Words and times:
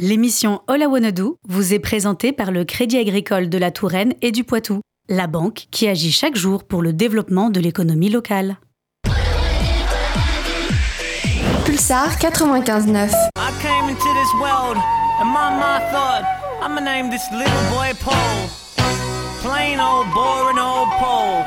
L'émission 0.00 0.62
All 0.68 0.82
I 0.82 0.86
Wanna 0.86 1.10
Do 1.10 1.38
vous 1.48 1.74
est 1.74 1.80
présentée 1.80 2.30
par 2.30 2.52
le 2.52 2.64
Crédit 2.64 2.98
Agricole 2.98 3.48
de 3.48 3.58
la 3.58 3.72
Touraine 3.72 4.14
et 4.22 4.30
du 4.30 4.44
Poitou, 4.44 4.80
la 5.08 5.26
banque 5.26 5.66
qui 5.72 5.88
agit 5.88 6.12
chaque 6.12 6.36
jour 6.36 6.62
pour 6.62 6.82
le 6.82 6.92
développement 6.92 7.50
de 7.50 7.58
l'économie 7.58 8.08
locale. 8.08 8.58
Pulsar 11.64 12.16
95.9. 12.18 13.10
I 13.10 13.50
came 13.60 13.88
into 13.88 14.08
this 14.14 14.32
world 14.40 14.76
and 15.20 15.26
my 15.26 15.50
mind 15.50 15.82
thought 15.90 16.22
I'ma 16.62 16.80
name 16.80 17.10
this 17.10 17.26
little 17.32 17.62
boy 17.70 17.90
Paul. 18.00 18.48
Plain 19.42 19.80
old 19.80 20.06
boring 20.14 20.60
old 20.60 20.90
Paul. 21.00 21.42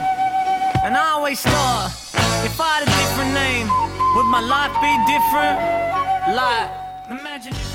And 0.83 0.97
I 0.97 1.11
always 1.15 1.39
thought 1.39 1.91
if 2.43 2.59
I 2.59 2.79
had 2.79 2.83
a 2.83 2.91
different 2.99 3.33
name, 3.33 3.70
would 4.15 4.25
my 4.25 4.41
life 4.41 4.75
be 4.81 4.91
different? 5.07 6.36
Like, 6.36 6.80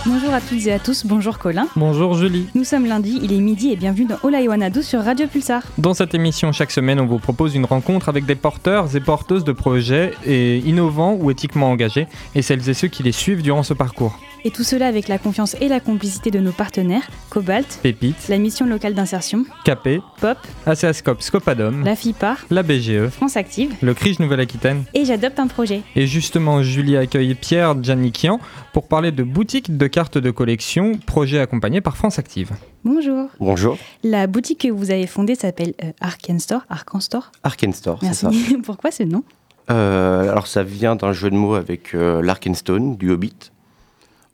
Bonjour 0.07 0.32
à 0.32 0.41
toutes 0.41 0.66
et 0.66 0.73
à 0.73 0.79
tous, 0.79 1.05
bonjour 1.05 1.39
Colin. 1.39 1.66
Bonjour 1.77 2.14
Julie. 2.14 2.46
Nous 2.55 2.65
sommes 2.65 2.87
lundi, 2.87 3.19
il 3.23 3.33
est 3.33 3.41
midi 3.41 3.70
et 3.70 3.77
bienvenue 3.77 4.06
dans 4.06 4.19
Ola 4.23 4.38
sur 4.83 5.02
Radio 5.02 5.27
Pulsar. 5.27 5.62
Dans 5.79 5.95
cette 5.95 6.15
émission, 6.15 6.52
chaque 6.52 6.70
semaine, 6.70 7.01
on 7.01 7.06
vous 7.06 7.19
propose 7.19 7.55
une 7.55 7.65
rencontre 7.65 8.09
avec 8.09 8.24
des 8.24 8.34
porteurs 8.34 8.95
et 8.96 9.01
porteuses 9.01 9.45
de 9.45 9.52
projets 9.52 10.12
et 10.24 10.59
innovants 10.59 11.15
ou 11.20 11.30
éthiquement 11.30 11.70
engagés 11.70 12.07
et 12.34 12.43
celles 12.43 12.69
et 12.69 12.74
ceux 12.74 12.88
qui 12.88 13.02
les 13.02 13.12
suivent 13.12 13.43
durant 13.43 13.62
ce 13.62 13.74
parcours. 13.74 14.19
Et 14.46 14.52
tout 14.52 14.62
cela 14.62 14.86
avec 14.86 15.09
la 15.09 15.18
confiance 15.18 15.56
et 15.60 15.66
la 15.66 15.80
complicité 15.80 16.30
de 16.30 16.38
nos 16.38 16.52
partenaires, 16.52 17.02
Cobalt, 17.30 17.80
Pépite, 17.82 18.28
la 18.28 18.38
mission 18.38 18.64
locale 18.64 18.95
d'insertion, 18.95 19.45
Capé, 19.64 20.00
Pop, 20.20 20.38
ACASCOP, 20.66 21.20
Scopadom, 21.20 21.82
la 21.82 21.96
FIPAR, 21.96 22.37
la 22.51 22.62
BGE, 22.62 23.09
France 23.09 23.37
Active 23.37 23.74
le 23.82 23.92
CRIJ 23.92 24.20
Nouvelle-Aquitaine. 24.20 24.84
et 24.95 25.04
J'adopte 25.04 25.40
un 25.40 25.48
projet. 25.48 25.82
Et 25.96 26.06
justement, 26.06 26.62
Julie 26.62 26.96
accueille 26.96 27.34
Pierre 27.34 27.74
Giannikian 27.82 28.38
pour 28.73 28.87
parler 28.87 29.10
de 29.10 29.24
boutique 29.24 29.77
de 29.77 29.87
cartes 29.88 30.16
de 30.16 30.30
collection, 30.30 30.92
projet 30.96 31.40
accompagné 31.40 31.80
par 31.80 31.96
France 31.96 32.20
Active. 32.20 32.52
Bonjour. 32.84 33.28
Bonjour, 33.40 33.76
La 34.04 34.28
boutique 34.28 34.60
que 34.60 34.68
vous 34.68 34.93
avez 34.93 35.09
fondée 35.09 35.34
s'appelle 35.34 35.74
euh, 35.82 35.90
Arken 36.01 36.38
Store, 36.38 36.65
Arcan 36.71 37.01
Store. 37.01 37.32
Arken 37.43 37.73
Store, 37.73 37.99
c'est 38.01 38.15
ça. 38.15 38.30
Pourquoi 38.62 38.93
ce 38.93 39.02
nom? 39.02 39.24
Euh, 39.73 40.30
alors 40.30 40.46
ça 40.46 40.62
vient 40.62 40.95
d'un 40.95 41.12
jeu 41.12 41.30
de 41.30 41.34
mots 41.34 41.54
avec 41.54 41.96
euh, 41.96 42.23
l'Arkenstone 42.23 42.96
du 42.96 43.10
Hobbit, 43.10 43.51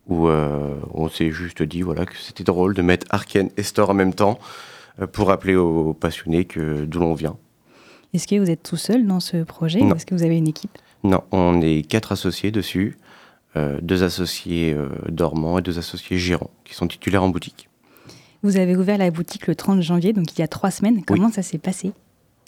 où 0.08 0.28
euh, 0.28 0.74
on 0.92 1.08
s'est 1.08 1.30
juste 1.30 1.62
dit 1.62 1.82
voilà, 1.82 2.04
que 2.06 2.16
c'était 2.16 2.44
drôle 2.44 2.74
de 2.74 2.82
mettre 2.82 3.06
Arken 3.10 3.50
et 3.56 3.62
Store 3.62 3.90
en 3.90 3.94
même 3.94 4.14
temps 4.14 4.38
euh, 5.00 5.06
pour 5.06 5.28
rappeler 5.28 5.54
aux 5.56 5.94
passionnés 5.94 6.44
que 6.44 6.84
d'où 6.84 7.00
l'on 7.00 7.14
vient. 7.14 7.36
Est-ce 8.12 8.26
que 8.26 8.38
vous 8.38 8.50
êtes 8.50 8.62
tout 8.62 8.76
seul 8.76 9.06
dans 9.06 9.20
ce 9.20 9.42
projet 9.42 9.80
Non. 9.80 9.92
ou 9.92 9.94
est-ce 9.96 10.04
que 10.06 10.14
vous 10.14 10.22
avez 10.24 10.36
une 10.36 10.48
équipe? 10.48 10.76
Non, 11.04 11.22
on 11.32 11.60
est 11.62 11.82
quatre 11.88 12.12
associés 12.12 12.50
dessus, 12.50 12.96
euh, 13.56 13.78
deux 13.80 14.02
associés 14.04 14.72
euh, 14.72 14.88
dormants 15.08 15.58
et 15.58 15.62
deux 15.62 15.78
associés 15.78 16.18
gérants 16.18 16.50
qui 16.64 16.74
sont 16.74 16.86
titulaires 16.86 17.22
en 17.22 17.28
boutique. 17.28 17.68
Vous 18.42 18.56
avez 18.56 18.76
ouvert 18.76 18.98
la 18.98 19.10
boutique 19.10 19.46
le 19.46 19.54
30 19.54 19.82
janvier, 19.82 20.12
donc 20.12 20.36
il 20.36 20.40
y 20.40 20.42
a 20.42 20.48
trois 20.48 20.70
semaines. 20.70 21.04
Comment 21.04 21.30
ça 21.30 21.42
s'est 21.42 21.58
passé? 21.58 21.92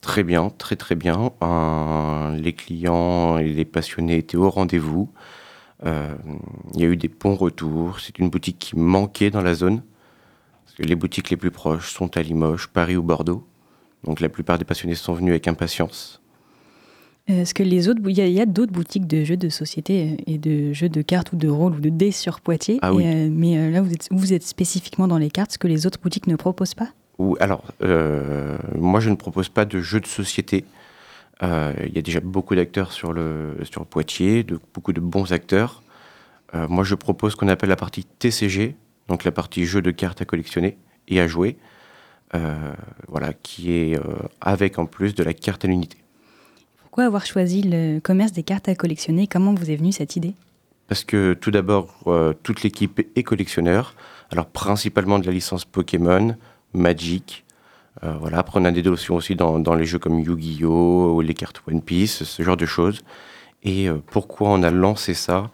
Très 0.03 0.23
bien, 0.23 0.51
très 0.59 0.77
très 0.77 0.97
bien. 0.97 1.31
Euh, 1.43 2.37
les 2.37 2.53
clients 2.53 3.39
et 3.39 3.49
les 3.49 3.65
passionnés 3.65 4.19
étaient 4.19 4.37
au 4.37 4.51
rendez-vous. 4.51 5.09
Euh, 5.85 6.15
il 6.75 6.81
y 6.81 6.85
a 6.85 6.89
eu 6.89 6.97
des 6.97 7.09
bons 7.09 7.35
retours. 7.35 8.01
C'est 8.01 8.19
une 8.19 8.31
boutique 8.31 8.59
qui 8.59 8.77
manquait 8.77 9.31
dans 9.31 9.43
la 9.43 9.55
zone. 9.55 9.83
Parce 10.65 10.77
que 10.77 10.83
les 10.83 10.95
boutiques 10.95 11.31
les 11.31 11.37
plus 11.37 11.51
proches 11.51 11.93
sont 11.93 12.17
à 12.17 12.23
Limoges, 12.23 12.69
Paris 12.69 12.97
ou 12.97 13.03
Bordeaux. 13.03 13.47
Donc 14.05 14.21
la 14.21 14.29
plupart 14.29 14.59
des 14.59 14.65
passionnés 14.65 14.95
sont 14.95 15.15
venus 15.15 15.31
avec 15.31 15.49
impatience. 15.49 16.21
Est-ce 17.27 17.55
que 17.55 17.63
les 17.63 17.89
autres, 17.89 18.01
il 18.07 18.19
y 18.19 18.41
a, 18.41 18.47
d'autres 18.47 18.73
boutiques 18.73 19.07
de 19.07 19.25
jeux 19.25 19.39
de 19.39 19.49
société 19.49 20.11
euh, 20.11 20.23
et 20.27 20.37
de 20.37 20.75
jeux 20.75 20.91
de 20.91 21.01
cartes 21.01 21.33
ou 21.33 21.37
de 21.37 21.49
rôle 21.49 21.73
ou 21.73 21.81
de 21.81 21.89
dés 21.89 22.11
sur 22.11 22.41
Poitiers. 22.41 22.79
Ah 22.83 22.93
oui. 22.93 23.03
euh, 23.07 23.31
mais 23.33 23.71
là, 23.71 23.81
vous 23.81 23.93
êtes, 23.93 24.09
vous 24.11 24.35
êtes 24.35 24.43
spécifiquement 24.43 25.09
dans 25.09 25.17
les 25.17 25.31
cartes, 25.31 25.53
ce 25.53 25.59
que 25.59 25.67
les 25.67 25.87
autres 25.87 25.99
boutiques 26.03 26.27
ne 26.27 26.37
proposent 26.37 26.75
pas? 26.75 26.91
Ou 27.19 27.37
alors, 27.41 27.65
euh, 27.83 28.59
moi 28.77 29.01
je 29.01 29.11
ne 29.11 29.15
propose 29.15 29.49
pas 29.49 29.65
de 29.65 29.81
jeux 29.81 30.01
de 30.01 30.07
société. 30.07 30.65
Euh, 31.45 31.73
Il 31.87 31.95
y 31.95 31.99
a 31.99 32.03
déjà 32.03 32.21
beaucoup 32.21 32.55
d'acteurs 32.55 32.93
sur 32.93 33.13
le 33.13 33.57
sur 33.71 33.87
Poitiers, 33.87 34.43
de, 34.43 34.59
beaucoup 34.73 34.93
de 34.93 35.01
bons 35.01 35.33
acteurs. 35.33 35.83
Euh, 36.55 36.67
moi 36.69 36.85
je 36.85 36.95
propose 36.95 37.33
ce 37.33 37.37
qu'on 37.37 37.49
appelle 37.49 37.69
la 37.69 37.77
partie 37.77 38.05
TCG, 38.05 38.77
donc 39.09 39.25
la 39.25 39.33
partie 39.33 39.65
jeu 39.65 39.83
de 39.83 39.91
cartes 39.91 40.23
à 40.23 40.25
collectionner 40.25 40.77
et 41.09 41.21
à 41.21 41.27
jouer. 41.27 41.57
Euh, 42.35 42.73
voilà, 43.07 43.33
qui 43.33 43.73
est 43.73 43.97
avec 44.41 44.79
en 44.79 44.87
plus 44.87 45.15
de 45.15 45.23
la 45.23 45.35
carte 45.35 45.65
à 45.65 45.69
l'unité. 45.69 45.99
Pourquoi 46.95 47.05
avoir 47.05 47.27
choisi 47.27 47.63
le 47.63 48.01
commerce 48.01 48.33
des 48.33 48.43
cartes 48.43 48.69
à 48.69 48.75
collectionner? 48.75 49.27
Comment 49.27 49.55
vous 49.55 49.71
est 49.71 49.77
venue 49.77 49.93
cette 49.93 50.17
idée? 50.17 50.35
Parce 50.87 51.05
que 51.05 51.35
tout 51.35 51.51
d'abord, 51.51 52.03
euh, 52.07 52.35
toute 52.43 52.63
l'équipe 52.63 53.01
est 53.17 53.23
collectionneur. 53.23 53.95
Alors 54.31 54.47
principalement 54.47 55.19
de 55.19 55.27
la 55.27 55.33
licence 55.33 55.65
Pokémon, 55.65 56.37
Magic. 56.73 57.44
Euh, 58.03 58.15
voilà. 58.19 58.39
Après, 58.39 58.59
on 58.61 58.65
a 58.65 58.73
des 58.73 58.83
notions 58.83 59.17
aussi 59.17 59.37
dans, 59.37 59.59
dans 59.59 59.75
les 59.75 59.85
jeux 59.85 59.99
comme 59.99 60.19
Yu-Gi-Oh! 60.19 61.15
ou 61.17 61.21
les 61.21 61.35
cartes 61.35 61.63
One 61.69 61.83
Piece, 61.83 62.25
ce 62.25 62.43
genre 62.43 62.57
de 62.57 62.67
choses. 62.67 63.03
Et 63.63 63.89
euh, 63.89 63.99
pourquoi 64.11 64.51
on 64.51 64.63
a 64.63 64.71
lancé 64.71 65.15
ça? 65.15 65.51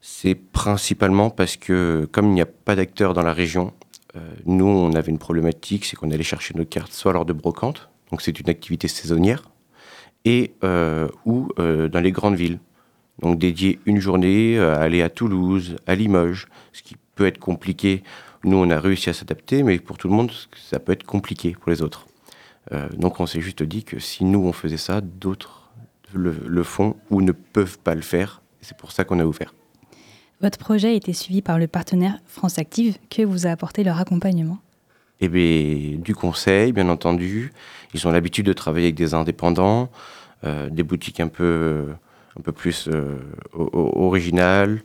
C'est 0.00 0.34
principalement 0.34 1.30
parce 1.30 1.56
que 1.56 2.06
comme 2.12 2.26
il 2.26 2.34
n'y 2.34 2.42
a 2.42 2.46
pas 2.46 2.76
d'acteurs 2.76 3.14
dans 3.14 3.22
la 3.22 3.32
région, 3.32 3.72
euh, 4.16 4.20
nous, 4.44 4.66
on 4.66 4.92
avait 4.92 5.10
une 5.10 5.18
problématique, 5.18 5.86
c'est 5.86 5.96
qu'on 5.96 6.10
allait 6.10 6.22
chercher 6.22 6.54
nos 6.54 6.66
cartes 6.66 6.92
soit 6.92 7.12
lors 7.12 7.24
de 7.24 7.32
brocante, 7.32 7.88
donc 8.10 8.20
c'est 8.20 8.38
une 8.38 8.50
activité 8.50 8.86
saisonnière, 8.86 9.42
et 10.26 10.52
ou 11.26 11.48
dans 11.56 12.00
les 12.02 12.12
grandes 12.12 12.36
villes. 12.36 12.58
Donc 13.20 13.38
dédier 13.38 13.78
une 13.84 14.00
journée 14.00 14.58
à 14.58 14.76
aller 14.76 15.02
à 15.02 15.10
Toulouse, 15.10 15.76
à 15.86 15.94
Limoges, 15.94 16.48
ce 16.72 16.82
qui 16.82 16.96
peut 17.14 17.26
être 17.26 17.38
compliqué. 17.38 18.02
Nous, 18.44 18.56
on 18.56 18.70
a 18.70 18.78
réussi 18.78 19.10
à 19.10 19.12
s'adapter, 19.12 19.62
mais 19.62 19.78
pour 19.78 19.98
tout 19.98 20.08
le 20.08 20.14
monde, 20.14 20.30
ça 20.70 20.78
peut 20.78 20.92
être 20.92 21.04
compliqué 21.04 21.56
pour 21.58 21.70
les 21.70 21.82
autres. 21.82 22.06
Euh, 22.72 22.88
donc 22.90 23.20
on 23.20 23.26
s'est 23.26 23.40
juste 23.40 23.62
dit 23.62 23.84
que 23.84 23.98
si 23.98 24.24
nous, 24.24 24.46
on 24.46 24.52
faisait 24.52 24.76
ça, 24.76 25.00
d'autres 25.00 25.70
le, 26.12 26.34
le 26.46 26.62
font 26.62 26.96
ou 27.10 27.22
ne 27.22 27.32
peuvent 27.32 27.78
pas 27.78 27.94
le 27.94 28.02
faire. 28.02 28.42
C'est 28.60 28.76
pour 28.76 28.92
ça 28.92 29.04
qu'on 29.04 29.18
a 29.18 29.24
ouvert. 29.24 29.54
Votre 30.40 30.58
projet 30.58 30.88
a 30.88 30.92
été 30.92 31.12
suivi 31.12 31.42
par 31.42 31.58
le 31.58 31.66
partenaire 31.66 32.18
France 32.26 32.58
Active. 32.58 32.98
Que 33.10 33.22
vous 33.22 33.46
a 33.46 33.50
apporté 33.50 33.84
leur 33.84 33.98
accompagnement 33.98 34.58
Eh 35.20 35.28
bien, 35.28 35.98
du 35.98 36.14
conseil, 36.14 36.72
bien 36.72 36.88
entendu. 36.88 37.52
Ils 37.94 38.06
ont 38.06 38.10
l'habitude 38.10 38.46
de 38.46 38.52
travailler 38.52 38.86
avec 38.86 38.96
des 38.96 39.14
indépendants, 39.14 39.90
euh, 40.44 40.68
des 40.68 40.82
boutiques 40.82 41.20
un 41.20 41.28
peu, 41.28 41.86
un 42.38 42.42
peu 42.42 42.52
plus 42.52 42.88
euh, 42.88 43.16
originales, 43.52 44.82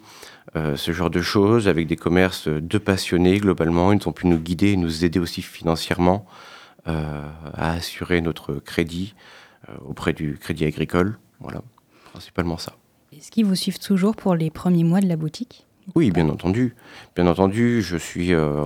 euh, 0.55 0.75
ce 0.75 0.91
genre 0.91 1.09
de 1.09 1.21
choses, 1.21 1.67
avec 1.67 1.87
des 1.87 1.95
commerces 1.95 2.47
de 2.47 2.77
passionnés 2.77 3.37
globalement. 3.37 3.91
Ils 3.93 4.07
ont 4.07 4.11
pu 4.11 4.27
nous 4.27 4.39
guider 4.39 4.69
et 4.71 4.77
nous 4.77 5.05
aider 5.05 5.19
aussi 5.19 5.41
financièrement 5.41 6.25
euh, 6.87 7.21
à 7.53 7.73
assurer 7.73 8.21
notre 8.21 8.55
crédit 8.55 9.13
euh, 9.67 9.73
auprès 9.85 10.13
du 10.13 10.37
crédit 10.37 10.65
agricole. 10.65 11.19
Voilà, 11.39 11.61
principalement 12.11 12.57
ça. 12.57 12.73
Est-ce 13.15 13.31
qu'ils 13.31 13.45
vous 13.45 13.55
suivent 13.55 13.79
toujours 13.79 14.15
pour 14.15 14.35
les 14.35 14.49
premiers 14.49 14.83
mois 14.83 15.01
de 15.01 15.07
la 15.07 15.15
boutique? 15.15 15.65
Oui, 15.95 16.11
bien 16.11 16.29
entendu. 16.29 16.75
Bien 17.15 17.27
entendu, 17.27 17.81
je 17.81 17.97
suis 17.97 18.33
euh, 18.33 18.63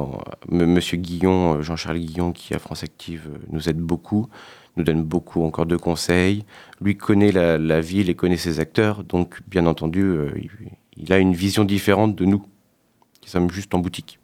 Monsieur 0.49 0.97
Guillon, 0.97 1.61
Jean-Charles 1.61 1.99
Guillon, 1.99 2.31
qui 2.33 2.53
à 2.53 2.59
France 2.59 2.83
Active 2.83 3.29
nous 3.49 3.69
aide 3.69 3.79
beaucoup, 3.79 4.27
nous 4.75 4.83
donne 4.83 5.03
beaucoup 5.03 5.43
encore 5.43 5.65
de 5.65 5.77
conseils. 5.77 6.45
Lui 6.81 6.97
connaît 6.97 7.31
la, 7.31 7.57
la 7.57 7.81
ville 7.81 8.09
et 8.09 8.15
connaît 8.15 8.37
ses 8.37 8.59
acteurs, 8.59 9.03
donc 9.03 9.41
bien 9.47 9.65
entendu, 9.65 10.01
euh, 10.01 10.31
il, 10.35 10.49
il 10.97 11.11
a 11.13 11.17
une 11.17 11.33
vision 11.33 11.63
différente 11.63 12.15
de 12.15 12.25
nous, 12.25 12.43
qui 13.21 13.29
sommes 13.29 13.49
juste 13.49 13.73
en 13.73 13.79
boutique. 13.79 14.19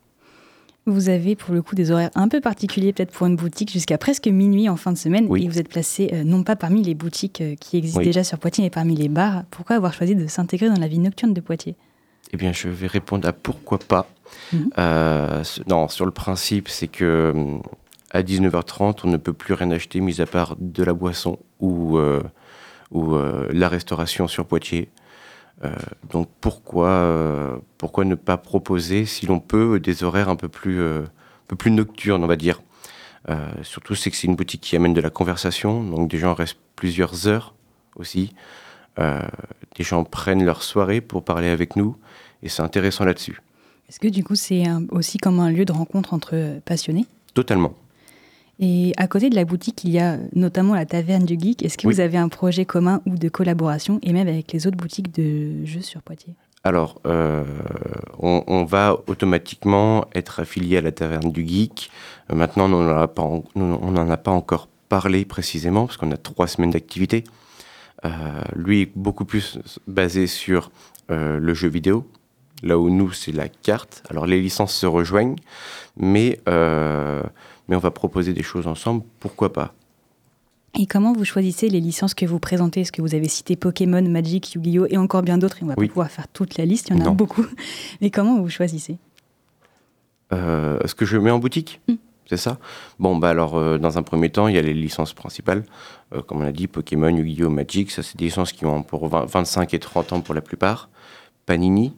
Vous 0.85 1.09
avez 1.09 1.35
pour 1.35 1.53
le 1.53 1.61
coup 1.61 1.75
des 1.75 1.91
horaires 1.91 2.09
un 2.15 2.27
peu 2.27 2.41
particuliers 2.41 2.93
peut-être 2.93 3.11
pour 3.11 3.27
une 3.27 3.35
boutique 3.35 3.71
jusqu'à 3.71 3.97
presque 3.97 4.27
minuit 4.27 4.69
en 4.69 4.75
fin 4.75 4.91
de 4.91 4.97
semaine 4.97 5.27
Oui. 5.29 5.45
et 5.45 5.47
vous 5.47 5.59
êtes 5.59 5.69
placé 5.69 6.09
euh, 6.13 6.23
non 6.23 6.43
pas 6.43 6.55
parmi 6.55 6.81
les 6.81 6.95
boutiques 6.95 7.41
euh, 7.41 7.55
qui 7.55 7.77
existent 7.77 7.99
Oui. 7.99 8.05
déjà 8.05 8.23
sur 8.23 8.39
Poitiers 8.39 8.63
mais 8.63 8.69
parmi 8.71 8.95
les 8.95 9.07
bars. 9.09 9.43
Pourquoi 9.51 9.75
avoir 9.75 9.93
choisi 9.93 10.15
de 10.15 10.25
s'intégrer 10.25 10.67
dans 10.69 10.79
la 10.79 10.87
vie 10.87 10.97
nocturne 10.97 11.33
de 11.33 11.41
Poitiers? 11.41 11.75
Eh 12.31 12.37
bien, 12.37 12.53
je 12.53 12.69
vais 12.69 12.87
répondre 12.87 13.27
à 13.27 13.33
pourquoi 13.33 13.77
pas. 13.77 14.07
Mhm. 14.53 14.69
Euh, 14.79 15.43
non, 15.67 15.87
sur 15.89 16.05
le 16.05 16.11
principe, 16.11 16.69
c'est 16.69 16.87
que 16.87 17.33
hum, 17.35 17.61
à 18.11 18.23
19h30, 18.23 19.01
on 19.03 19.09
ne 19.09 19.17
peut 19.17 19.33
plus 19.33 19.53
rien 19.53 19.69
acheter, 19.71 19.99
mis 19.99 20.21
à 20.21 20.25
part 20.25 20.55
de 20.59 20.83
la 20.83 20.93
boisson 20.93 21.37
ou, 21.59 21.99
ou 22.91 23.15
la 23.51 23.69
restauration 23.69 24.27
sur 24.27 24.45
Poitiers. 24.47 24.89
Euh, 25.63 25.75
donc 26.09 26.29
pourquoi, 26.39 26.87
euh, 26.89 27.57
pourquoi 27.77 28.05
ne 28.05 28.15
pas 28.15 28.37
proposer, 28.37 29.05
si 29.05 29.25
l'on 29.25 29.39
peut, 29.39 29.79
des 29.79 30.03
horaires 30.03 30.29
un 30.29 30.35
peu 30.35 30.47
plus, 30.47 30.79
euh, 30.79 31.01
un 31.01 31.47
peu 31.47 31.55
plus 31.55 31.71
nocturnes, 31.71 32.23
on 32.23 32.27
va 32.27 32.35
dire? 32.35 32.61
Surtout, 33.61 33.93
c'est 33.93 34.09
que 34.09 34.17
c'est 34.17 34.25
une 34.25 34.35
boutique 34.35 34.61
qui 34.61 34.75
amène 34.75 34.95
de 34.95 35.01
la 35.01 35.11
conversation, 35.11 35.83
donc 35.83 36.09
des 36.09 36.17
gens 36.17 36.33
restent 36.33 36.57
plusieurs 36.75 37.27
heures 37.27 37.53
aussi. 37.95 38.33
Des 38.97 39.83
gens 39.83 40.03
prennent 40.03 40.43
leur 40.43 40.63
soirée 40.63 40.99
pour 40.99 41.23
parler 41.23 41.49
avec 41.49 41.75
nous, 41.75 41.95
et 42.41 42.49
c'est 42.49 42.63
intéressant 42.63 43.05
là-dessus. 43.05 43.39
Est-ce 43.87 43.99
que 43.99 44.07
du 44.07 44.23
coup 44.23 44.33
c'est 44.33 44.63
aussi 44.89 45.19
comme 45.19 45.39
un 45.39 45.51
lieu 45.51 45.63
de 45.63 45.71
rencontre 45.71 46.15
entre 46.15 46.59
passionnés? 46.65 47.05
Totalement. 47.35 47.75
Et 48.59 48.93
à 48.97 49.07
côté 49.07 49.29
de 49.29 49.35
la 49.35 49.45
boutique, 49.45 49.83
il 49.85 49.91
y 49.91 49.99
a 49.99 50.17
notamment 50.35 50.75
la 50.75 50.85
taverne 50.85 51.23
du 51.25 51.39
geek. 51.39 51.63
Est-ce 51.63 51.77
que 51.77 51.87
Oui. 51.87 51.93
vous 51.93 51.99
avez 52.01 52.17
un 52.17 52.27
projet 52.27 52.65
commun 52.65 53.01
ou 53.05 53.15
de 53.17 53.29
collaboration 53.29 53.99
et 54.03 54.11
même 54.11 54.27
avec 54.27 54.51
les 54.51 54.67
autres 54.67 54.75
boutiques 54.77 55.13
de 55.15 55.65
jeux 55.65 55.81
sur 55.81 56.01
Poitiers? 56.01 56.33
Alors, 56.65 56.99
euh, 57.05 57.45
on, 58.19 58.43
on 58.47 58.65
va 58.65 58.97
automatiquement 59.07 60.05
être 60.13 60.41
affilié 60.41 60.75
à 60.77 60.81
la 60.81 60.91
Taverne 60.91 61.31
du 61.31 61.47
Geek. 61.47 61.89
Euh, 62.31 62.35
maintenant, 62.35 62.65
on 62.65 62.83
n'en 62.83 62.97
a, 62.97 63.07
pas 63.07 63.21
en- 63.21 63.45
nous, 63.55 63.79
on 63.81 63.91
n'en 63.91 64.09
a 64.09 64.17
pas 64.17 64.31
encore 64.31 64.67
parlé 64.89 65.23
précisément, 65.23 65.85
parce 65.85 65.95
qu'on 65.95 66.11
a 66.11 66.17
trois 66.17 66.47
semaines 66.47 66.71
d'activité. 66.71 67.23
Euh, 68.03 68.09
lui 68.55 68.81
est 68.81 68.91
beaucoup 68.93 69.23
plus 69.23 69.57
basé 69.87 70.27
sur 70.27 70.69
euh, 71.11 71.39
le 71.39 71.53
jeu 71.53 71.69
vidéo, 71.69 72.05
là 72.61 72.77
où 72.77 72.89
nous, 72.89 73.13
c'est 73.13 73.31
la 73.31 73.47
carte. 73.47 74.03
Alors, 74.09 74.25
les 74.25 74.41
licences 74.41 74.73
se 74.75 74.85
rejoignent, 74.85 75.35
mais, 75.95 76.41
euh, 76.49 77.23
mais 77.69 77.75
on 77.75 77.79
va 77.79 77.91
proposer 77.91 78.33
des 78.33 78.43
choses 78.43 78.67
ensemble, 78.67 79.03
pourquoi 79.19 79.53
pas? 79.53 79.73
Et 80.77 80.85
comment 80.85 81.13
vous 81.13 81.25
choisissez 81.25 81.69
les 81.69 81.79
licences 81.79 82.13
que 82.13 82.25
vous 82.25 82.39
présentez? 82.39 82.81
Est-ce 82.81 82.91
que 82.91 83.01
vous 83.01 83.15
avez 83.15 83.27
cité 83.27 83.55
Pokémon, 83.55 84.01
Magic, 84.07 84.53
Yu-Gi-Oh 84.53 84.85
et 84.89 84.97
encore 84.97 85.21
bien 85.23 85.37
d'autres? 85.37 85.57
Et 85.61 85.63
on 85.63 85.67
va 85.67 85.75
Oui. 85.77 85.87
pas 85.87 85.93
pouvoir 85.93 86.11
faire 86.11 86.27
toute 86.27 86.57
la 86.57 86.65
liste, 86.65 86.89
il 86.89 86.97
y 86.97 87.01
en 87.01 87.05
a 87.05 87.09
beaucoup. 87.11 87.45
Mais 88.01 88.09
comment 88.11 88.39
vous 88.39 88.49
choisissez? 88.49 88.97
Euh, 90.31 90.79
ce 90.85 90.93
que 90.93 91.05
je 91.05 91.17
mets 91.17 91.31
en 91.31 91.39
boutique 91.39 91.79
Mm. 91.87 91.93
C'est 92.29 92.37
ça? 92.37 92.59
Bon, 92.99 93.15
bah 93.17 93.29
alors, 93.31 93.57
euh, 93.57 93.79
dans 93.79 93.97
un 93.97 94.03
premier 94.03 94.29
temps, 94.29 94.47
il 94.47 94.53
y 94.53 94.59
a 94.59 94.61
les 94.61 94.75
licences 94.75 95.13
principales. 95.13 95.63
Euh, 96.13 96.21
comme 96.21 96.41
on 96.41 96.45
a 96.45 96.51
dit, 96.51 96.67
Pokémon, 96.67 97.09
Yu-Gi-Oh!, 97.09 97.49
Magic, 97.49 97.89
ça, 97.89 98.03
c'est 98.03 98.17
des 98.17 98.25
licences 98.25 98.51
qui 98.51 98.67
ont 98.67 98.83
pour 98.83 99.07
20 99.07 99.25
25 99.25 99.73
et 99.73 99.79
30 99.79 100.13
ans 100.13 100.21
pour 100.21 100.35
la 100.35 100.41
plupart. 100.41 100.89
Panini, 101.47 101.95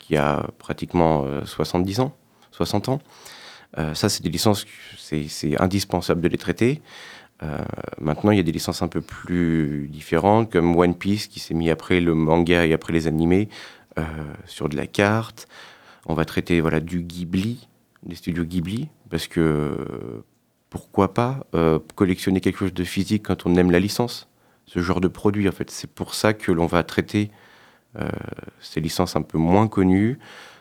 qui 0.00 0.16
a 0.16 0.48
pratiquement 0.58 1.22
euh, 1.26 1.44
70 1.44 2.00
ans, 2.00 2.12
60 2.50 2.88
ans. 2.88 3.00
Euh, 3.76 3.94
ça, 3.94 4.08
c'est 4.08 4.22
des 4.22 4.30
licences, 4.30 4.64
c'est 4.96 5.60
indispensable 5.60 6.20
de 6.20 6.28
les 6.28 6.38
traiter. 6.38 6.80
Euh, 7.42 7.58
maintenant, 8.00 8.30
il 8.30 8.38
y 8.38 8.40
a 8.40 8.44
des 8.44 8.52
licences 8.52 8.82
un 8.82 8.88
peu 8.88 9.00
plus 9.00 9.88
différentes, 9.88 10.50
comme 10.50 10.76
One 10.76 10.94
Piece, 10.94 11.26
qui 11.26 11.40
s'est 11.40 11.54
mis 11.54 11.70
après 11.70 12.00
le 12.00 12.14
manga 12.14 12.66
et 12.66 12.72
après 12.72 12.92
les 12.92 13.06
animés, 13.06 13.48
euh, 13.98 14.02
sur 14.46 14.68
de 14.68 14.76
la 14.76 14.86
carte. 14.86 15.46
On 16.06 16.14
va 16.14 16.24
traiter 16.24 16.60
voilà, 16.60 16.80
du 16.80 17.02
Ghibli, 17.02 17.68
des 18.04 18.14
studios 18.14 18.44
Ghibli, 18.44 18.88
parce 19.10 19.28
que 19.28 20.24
pourquoi 20.70 21.12
pas 21.12 21.46
collectionner 21.94 22.40
quelque 22.40 22.58
chose 22.58 22.74
de 22.74 22.84
physique 22.84 23.24
quand 23.26 23.46
on 23.46 23.54
aime 23.56 23.70
la 23.70 23.80
licence 23.80 24.28
Ce 24.66 24.80
genre 24.80 25.00
de 25.00 25.08
produit, 25.08 25.48
en 25.48 25.52
fait. 25.52 25.70
C'est 25.70 25.90
pour 25.90 26.14
ça 26.14 26.32
que 26.32 26.52
l'on 26.52 26.66
va 26.66 26.82
traiter 26.84 27.30
ces 28.60 28.80
licences 28.80 29.16
un 29.16 29.22
peu 29.22 29.38
moins 29.38 29.68
connues, 29.68 30.18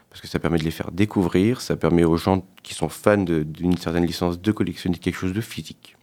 parce 0.10 0.22
que 0.22 0.28
ça 0.28 0.40
permet 0.40 0.58
de 0.58 0.64
les 0.64 0.72
faire 0.72 0.92
découvrir, 0.92 1.62
ça 1.62 1.76
permet 1.76 2.04
aux 2.04 2.18
gens 2.18 2.46
qui 2.64 2.74
sont 2.74 2.90
fans 2.90 3.18
d'une 3.18 3.78
certaine 3.78 4.06
licence 4.06 4.42
de 4.42 4.52
collectionner 4.52 4.98
quelque 4.98 5.16
chose 5.18 5.34
de 5.34 5.42
physique. 5.42 5.96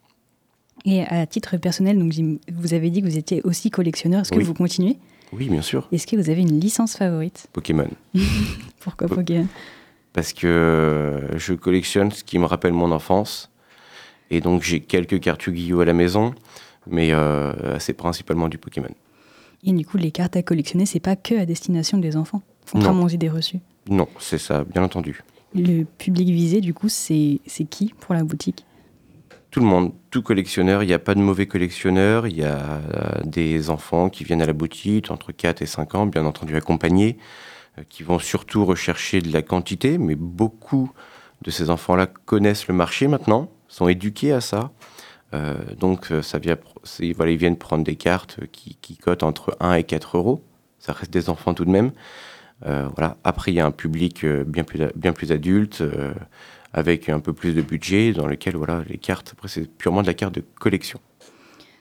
Et 0.85 1.03
à 1.03 1.27
titre 1.27 1.57
personnel, 1.57 1.99
donc 1.99 2.13
vous 2.53 2.75
avez 2.75 2.91
dit 2.91 3.01
que 3.01 3.07
vous 3.07 3.17
étiez 3.17 3.41
aussi 3.43 3.71
collectionneur. 3.71 4.21
Est-ce 4.21 4.31
que 4.33 4.37
Oui. 4.39 4.45
vous 4.45 4.55
continuez? 4.55 4.99
Oui, 5.33 5.49
bien 5.49 5.63
sûr, 5.63 5.89
Est-ce 5.91 6.07
que 6.07 6.17
vous 6.17 6.31
avez 6.31 6.43
une 6.43 6.61
licence 6.61 6.97
favorite? 6.97 7.47
Pokémon. 7.53 7.89
Pourquoi 8.81 9.09
Po- 9.09 9.17
Pokémon? 9.17 9.47
parce 10.13 10.33
que 10.33 10.47
euh, 10.47 11.37
je 11.39 11.55
collectionne 11.55 12.13
ce 12.13 12.23
qui 12.23 12.39
me 12.39 12.45
rappelle 12.45 12.73
mon 12.73 12.93
enfance. 12.93 13.51
Et 14.31 14.41
donc 14.41 14.63
j'ai 14.63 14.81
quelques 14.81 15.19
cartes 15.21 15.45
Yu-Gi-Oh 15.47 15.81
à 15.81 15.85
la 15.85 15.93
maison, 15.93 16.35
mais 16.87 17.13
euh, 17.13 17.79
c'est 17.81 17.95
principalement 17.95 18.49
du 18.49 18.59
Pokémon. 18.59 18.89
Et 19.65 19.73
du 19.73 19.85
coup, 19.85 19.97
les 19.97 20.11
cartes 20.13 20.37
à 20.37 20.43
collectionner, 20.43 20.87
c'est 20.87 21.01
pas 21.01 21.17
que 21.17 21.35
à 21.35 21.47
destination 21.47 21.99
des 21.99 22.17
enfants, 22.17 22.43
contrairement 22.71 23.05
aux 23.05 23.09
idées 23.09 23.29
reçues. 23.31 23.59
Non, 23.89 24.09
c'est 24.19 24.39
ça, 24.39 24.65
bien 24.65 24.83
entendu. 24.83 25.23
Le 25.55 25.85
public 25.85 26.29
visé, 26.29 26.61
du 26.61 26.75
coup, 26.75 26.89
c'est 26.89 27.41
c'est 27.47 27.65
qui 27.65 27.95
pour 28.01 28.15
la 28.15 28.25
boutique? 28.25 28.65
Tout 29.51 29.61
le 29.61 29.67
monde, 29.67 29.93
tout 30.11 30.23
collectionneur, 30.23 30.83
il 30.83 30.87
n'y 30.87 30.95
a 30.95 30.99
pas 30.99 31.15
de 31.15 31.21
mauvais 31.21 31.47
collectionneurs, 31.47 32.27
il 32.27 32.37
y 32.37 32.43
a 32.43 32.59
euh, 32.59 33.21
des 33.25 33.71
enfants 33.71 34.09
qui 34.09 34.25
viennent 34.25 34.43
à 34.43 34.47
la 34.47 34.53
boutique 34.53 35.13
entre 35.13 35.31
4 35.31 35.63
et 35.63 35.67
5 35.67 35.95
ans, 35.95 36.07
bien 36.07 36.27
entendu 36.27 36.57
accompagnés, 36.57 37.19
euh, 37.79 37.83
qui 37.89 38.03
vont 38.03 38.19
surtout 38.19 38.65
rechercher 38.65 39.21
de 39.21 39.33
la 39.33 39.43
quantité, 39.43 39.97
mais 39.97 40.17
beaucoup 40.17 40.91
de 41.43 41.53
ces 41.53 41.71
enfants-là 41.71 42.07
connaissent 42.07 42.67
le 42.67 42.75
marché 42.75 43.07
maintenant, 43.07 43.49
sont 43.69 43.87
éduqués 43.87 44.33
à 44.33 44.41
ça. 44.41 44.73
Euh, 45.35 45.55
donc 45.79 46.13
ça 46.23 46.41
vient, 46.41 46.57
voilà, 47.15 47.31
ils 47.31 47.39
viennent 47.39 47.57
prendre 47.57 47.85
des 47.85 47.97
cartes 47.97 48.41
qui, 48.51 48.77
qui 48.81 48.97
cotent 48.97 49.23
entre 49.23 49.57
1 49.61 49.75
et 49.75 49.85
4 49.85 50.17
euros. 50.17 50.43
Ça 50.81 50.93
reste 50.93 51.13
des 51.13 51.31
enfants 51.31 51.55
tout 51.55 51.65
de 51.65 51.71
même. 51.71 51.93
Euh, 52.67 52.89
voilà. 52.97 53.17
Après, 53.25 53.53
il 53.53 53.55
y 53.55 53.61
a 53.61 53.67
un 53.67 53.71
public 53.71 54.25
euh, 54.25 54.45
bien 54.45 54.65
plus, 54.65 54.81
bien 54.97 55.13
plus 55.13 55.33
adulte, 55.33 55.81
euh, 55.81 56.15
avec 56.73 57.09
un 57.09 57.21
peu 57.21 57.33
plus 57.33 57.53
de 57.53 57.63
budget, 57.63 58.13
dans 58.13 58.27
lequel 58.27 58.57
voilà, 58.57 58.83
les 58.89 58.99
cartes, 58.99 59.31
après 59.33 59.49
c'est 59.49 59.69
purement 59.69 60.03
de 60.03 60.07
la 60.07 60.15
carte 60.15 60.35
de 60.35 60.45
collection. 60.59 60.99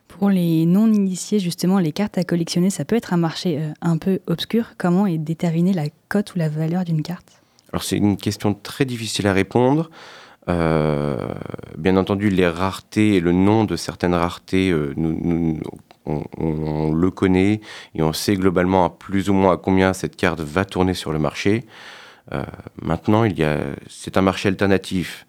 Pour 0.08 0.30
les 0.30 0.66
non-initiés, 0.66 1.40
justement, 1.40 1.80
les 1.80 1.92
cartes 1.92 2.18
à 2.20 2.24
collectionner, 2.24 2.70
ça 2.70 2.86
peut 2.86 2.96
être 2.96 3.14
un 3.14 3.18
marché 3.18 3.58
euh, 3.60 3.72
un 3.82 3.98
peu 3.98 4.20
obscur. 4.28 4.74
Comment 4.78 5.08
est 5.08 5.18
déterminée 5.18 5.74
la 5.74 5.88
cote 6.10 6.36
ou 6.36 6.38
la 6.38 6.50
valeur 6.50 6.84
d'une 6.86 7.02
carte? 7.02 7.42
Alors 7.72 7.84
c'est 7.84 7.98
une 7.98 8.18
question 8.18 8.54
très 8.54 8.86
difficile 8.86 9.26
à 9.26 9.34
répondre. 9.34 9.90
Euh, 10.50 11.18
bien 11.78 11.98
entendu, 11.98 12.30
les 12.30 12.48
raretés 12.48 13.16
et 13.16 13.20
le 13.20 13.32
nom 13.32 13.64
de 13.64 13.76
certaines 13.76 14.14
raretés, 14.14 14.70
euh, 14.70 14.94
nous, 14.98 15.18
nous- 15.24 15.60
on, 16.06 16.92
le 16.92 17.12
connaît 17.12 17.62
et 17.96 18.04
on 18.04 18.14
sait 18.14 18.36
globalement 18.36 18.86
à 18.86 18.90
plus 18.90 19.30
ou 19.30 19.34
moins 19.34 19.54
à 19.54 19.58
combien 19.58 19.94
cette 19.94 20.16
carte 20.16 20.40
va 20.40 20.66
tourner 20.66 20.94
sur 20.94 21.12
le 21.12 21.20
marché. 21.20 21.66
Euh, 22.34 22.44
maintenant, 22.82 23.28
c'est 23.88 24.18
un 24.18 24.22
marché 24.22 24.50
alternatif. 24.50 25.26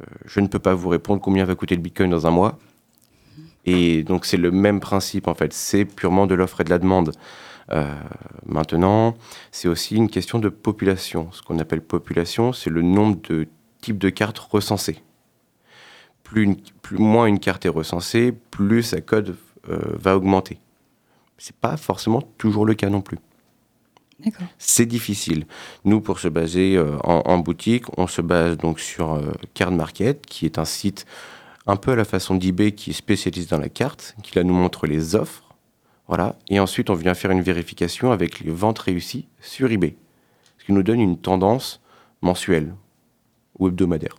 Euh, 0.00 0.04
je 0.26 0.40
ne 0.40 0.46
peux 0.46 0.58
pas 0.58 0.74
vous 0.74 0.88
répondre 0.88 1.20
combien 1.20 1.44
va 1.44 1.54
coûter 1.54 1.74
le 1.74 1.82
Bitcoin 1.82 2.10
dans 2.10 2.26
un 2.26 2.30
mois. 2.30 2.58
Et 3.66 4.02
donc 4.04 4.24
c'est 4.24 4.36
le 4.38 4.50
même 4.50 4.80
principe 4.80 5.28
en 5.28 5.34
fait. 5.34 5.52
C'est 5.52 5.84
purement 5.84 6.26
de 6.26 6.34
l'offre 6.34 6.60
et 6.60 6.64
de 6.64 6.70
la 6.70 6.78
demande. 6.78 7.12
Euh, 7.72 7.94
maintenant, 8.46 9.14
c'est 9.52 9.68
aussi 9.68 9.96
une 9.96 10.08
question 10.08 10.38
de 10.38 10.48
population. 10.48 11.28
Ce 11.32 11.42
qu'on 11.42 11.58
appelle 11.58 11.82
population, 11.82 12.52
c'est 12.52 12.70
le 12.70 12.82
nombre 12.82 13.18
de 13.28 13.46
types 13.80 13.98
de 13.98 14.10
cartes 14.10 14.38
recensées. 14.38 15.02
Plus, 16.24 16.42
une- 16.44 16.56
plus 16.82 16.98
moins 16.98 17.26
une 17.26 17.38
carte 17.38 17.66
est 17.66 17.70
recensée, 17.70 18.32
plus 18.50 18.82
sa 18.82 19.00
code 19.00 19.36
va 19.98 20.16
augmenter. 20.16 20.58
C'est 21.38 21.56
pas 21.56 21.76
forcément 21.76 22.22
toujours 22.38 22.66
le 22.66 22.74
cas 22.74 22.90
non 22.90 23.00
plus. 23.00 23.18
C'est 24.58 24.86
difficile. 24.86 25.46
Nous, 25.84 26.00
pour 26.00 26.18
se 26.18 26.28
baser 26.28 26.76
euh, 26.76 26.98
en, 27.04 27.22
en 27.24 27.38
boutique, 27.38 27.84
on 27.98 28.06
se 28.06 28.20
base 28.20 28.56
donc 28.56 28.80
sur 28.80 29.14
euh, 29.14 29.32
Card 29.54 29.72
Market, 29.72 30.26
qui 30.26 30.46
est 30.46 30.58
un 30.58 30.64
site 30.64 31.06
un 31.66 31.76
peu 31.76 31.92
à 31.92 31.96
la 31.96 32.04
façon 32.04 32.34
d'eBay 32.34 32.72
qui 32.72 32.90
est 32.90 32.94
spécialisé 32.94 33.46
dans 33.48 33.58
la 33.58 33.68
carte, 33.68 34.14
qui 34.22 34.34
là 34.36 34.44
nous 34.44 34.54
montre 34.54 34.86
les 34.86 35.14
offres. 35.14 35.54
Voilà. 36.08 36.36
Et 36.48 36.58
ensuite, 36.58 36.90
on 36.90 36.94
vient 36.94 37.14
faire 37.14 37.30
une 37.30 37.42
vérification 37.42 38.12
avec 38.12 38.40
les 38.40 38.50
ventes 38.50 38.80
réussies 38.80 39.28
sur 39.40 39.70
eBay. 39.70 39.96
Ce 40.58 40.64
qui 40.64 40.72
nous 40.72 40.82
donne 40.82 41.00
une 41.00 41.18
tendance 41.18 41.80
mensuelle 42.20 42.74
ou 43.58 43.68
hebdomadaire. 43.68 44.16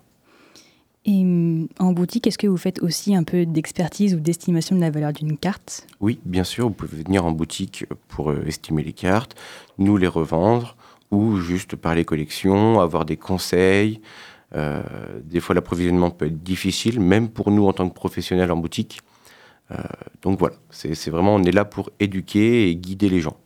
Et 1.05 1.21
hum, 1.21 1.67
en 1.79 1.93
boutique, 1.93 2.27
est-ce 2.27 2.37
que 2.37 2.47
vous 2.47 2.57
faites 2.57 2.81
aussi 2.81 3.15
un 3.15 3.23
peu 3.23 3.45
d'expertise 3.45 4.13
ou 4.13 4.19
d'estimation 4.19 4.75
de 4.75 4.81
la 4.81 4.91
valeur 4.91 5.13
d'une 5.13 5.37
carte? 5.37 5.87
Oui, 5.99 6.19
bien 6.25 6.43
sûr, 6.43 6.67
vous 6.67 6.73
pouvez 6.73 7.03
venir 7.03 7.25
en 7.25 7.31
boutique 7.31 7.85
pour 8.07 8.31
euh, 8.31 8.43
estimer 8.45 8.83
les 8.83 8.93
cartes, 8.93 9.35
nous 9.77 9.97
les 9.97 10.07
revendre, 10.07 10.75
ou 11.09 11.37
juste 11.37 11.75
parler 11.75 12.05
collection, 12.05 12.79
avoir 12.79 13.05
des 13.05 13.17
conseils. 13.17 13.99
Euh, 14.55 14.81
des 15.23 15.39
fois, 15.39 15.55
l'approvisionnement 15.55 16.11
peut 16.11 16.27
être 16.27 16.43
difficile, 16.43 16.99
même 16.99 17.29
pour 17.29 17.51
nous 17.51 17.67
en 17.67 17.73
tant 17.73 17.87
que 17.89 17.93
professionnels 17.93 18.51
en 18.51 18.57
boutique. 18.57 19.01
Euh, 19.71 19.77
donc 20.21 20.39
voilà, 20.39 20.55
c'est 20.69 21.09
vraiment, 21.09 21.35
on 21.35 21.43
est 21.43 21.51
là 21.51 21.65
pour 21.65 21.89
éduquer 21.99 22.69
et 22.69 22.75
guider 22.75 23.09
les 23.09 23.21
gens. 23.21 23.37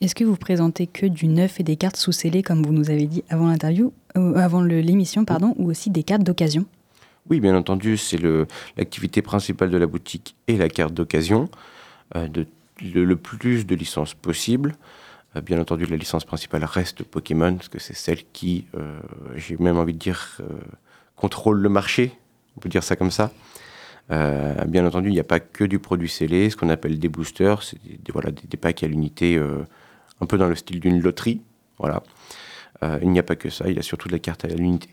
Est-ce 0.00 0.14
que 0.14 0.24
vous 0.24 0.36
présentez 0.36 0.86
que 0.86 1.06
du 1.06 1.28
neuf 1.28 1.60
et 1.60 1.62
des 1.62 1.76
cartes 1.76 1.96
sous 1.96 2.12
scellées, 2.12 2.42
comme 2.42 2.62
vous 2.62 2.72
nous 2.72 2.90
avez 2.90 3.06
dit 3.06 3.24
avant 3.28 3.46
l'interview, 3.46 3.92
euh, 4.16 4.34
avant 4.36 4.62
l'émission, 4.62 5.24
pardon, 5.24 5.54
ou 5.56 5.70
aussi 5.70 5.90
des 5.90 6.02
cartes 6.02 6.22
d'occasion? 6.22 6.66
Oui, 7.30 7.40
bien 7.40 7.56
entendu, 7.56 7.96
c'est 7.96 8.20
l'activité 8.76 9.22
principale 9.22 9.70
de 9.70 9.78
la 9.78 9.86
boutique 9.86 10.36
et 10.46 10.58
la 10.58 10.68
carte 10.68 10.92
d'occasion, 10.92 11.48
euh, 12.16 12.28
le, 12.82 13.16
plus 13.16 13.66
de 13.66 13.74
licences 13.74 14.12
possible. 14.12 14.74
Euh, 15.34 15.40
bien 15.40 15.58
entendu, 15.58 15.86
la 15.86 15.96
licence 15.96 16.26
principale 16.26 16.64
reste 16.64 17.02
Pokémon, 17.02 17.54
parce 17.54 17.68
que 17.68 17.78
c'est 17.78 17.94
celle 17.94 18.24
qui, 18.34 18.66
euh, 18.74 19.00
j'ai 19.36 19.56
même 19.56 19.78
envie 19.78 19.94
de 19.94 19.98
dire, 19.98 20.38
contrôle 21.16 21.60
le 21.60 21.70
marché, 21.70 22.12
on 22.58 22.60
peut 22.60 22.68
dire 22.68 22.84
ça 22.84 22.94
comme 22.94 23.10
ça. 23.10 23.32
Bien 24.10 24.86
entendu, 24.86 25.08
il 25.08 25.14
n'y 25.14 25.20
a 25.20 25.24
pas 25.24 25.40
que 25.40 25.64
du 25.64 25.78
produit 25.78 26.10
scellé, 26.10 26.50
ce 26.50 26.56
qu'on 26.58 26.68
appelle 26.68 26.98
des 26.98 27.08
boosters, 27.08 27.62
c'est 27.62 27.82
des, 27.82 28.12
voilà, 28.12 28.32
des, 28.32 28.56
packs 28.58 28.82
à 28.82 28.86
l'unité, 28.86 29.42
un 30.20 30.26
peu 30.26 30.36
dans 30.36 30.48
le 30.48 30.54
style 30.56 30.78
d'une 30.78 31.00
loterie. 31.00 31.40
Voilà. 31.78 32.02
Il 33.00 33.08
n'y 33.08 33.18
a 33.18 33.22
pas 33.22 33.34
que 33.34 33.48
ça, 33.48 33.66
il 33.66 33.76
y 33.76 33.78
a 33.78 33.82
surtout 33.82 34.08
de 34.08 34.12
la 34.12 34.18
carte 34.18 34.44
à 34.44 34.48
l'unité. 34.48 34.90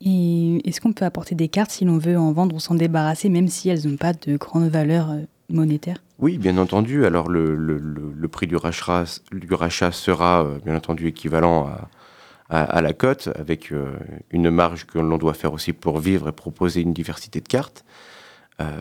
Et 0.00 0.68
est-ce 0.68 0.80
qu'on 0.80 0.92
peut 0.92 1.04
apporter 1.04 1.34
des 1.34 1.48
cartes 1.48 1.72
si 1.72 1.84
l'on 1.84 1.98
veut 1.98 2.16
en 2.16 2.32
vendre 2.32 2.54
ou 2.54 2.60
s'en 2.60 2.74
débarrasser, 2.74 3.28
même 3.28 3.48
si 3.48 3.68
elles 3.68 3.88
n'ont 3.88 3.96
pas 3.96 4.12
de 4.12 4.36
grande 4.36 4.68
valeur 4.68 5.10
euh, 5.10 5.22
monétaire? 5.48 6.02
Oui, 6.20 6.38
bien 6.38 6.56
entendu. 6.58 7.04
Alors 7.04 7.28
le, 7.28 8.28
prix 8.30 8.46
du 8.46 8.56
rachat, 8.56 9.06
sera 9.06 10.44
euh, 10.44 10.58
bien 10.64 10.76
entendu 10.76 11.08
équivalent 11.08 11.68
à, 12.48 12.80
la 12.80 12.92
cote, 12.92 13.28
avec 13.34 13.72
euh, 13.72 13.92
une 14.30 14.50
marge 14.50 14.86
que 14.86 14.98
l'on 14.98 15.18
doit 15.18 15.34
faire 15.34 15.52
aussi 15.52 15.72
pour 15.72 15.98
vivre 15.98 16.28
et 16.28 16.32
proposer 16.32 16.80
une 16.80 16.92
diversité 16.92 17.40
de 17.40 17.48
cartes. 17.48 17.84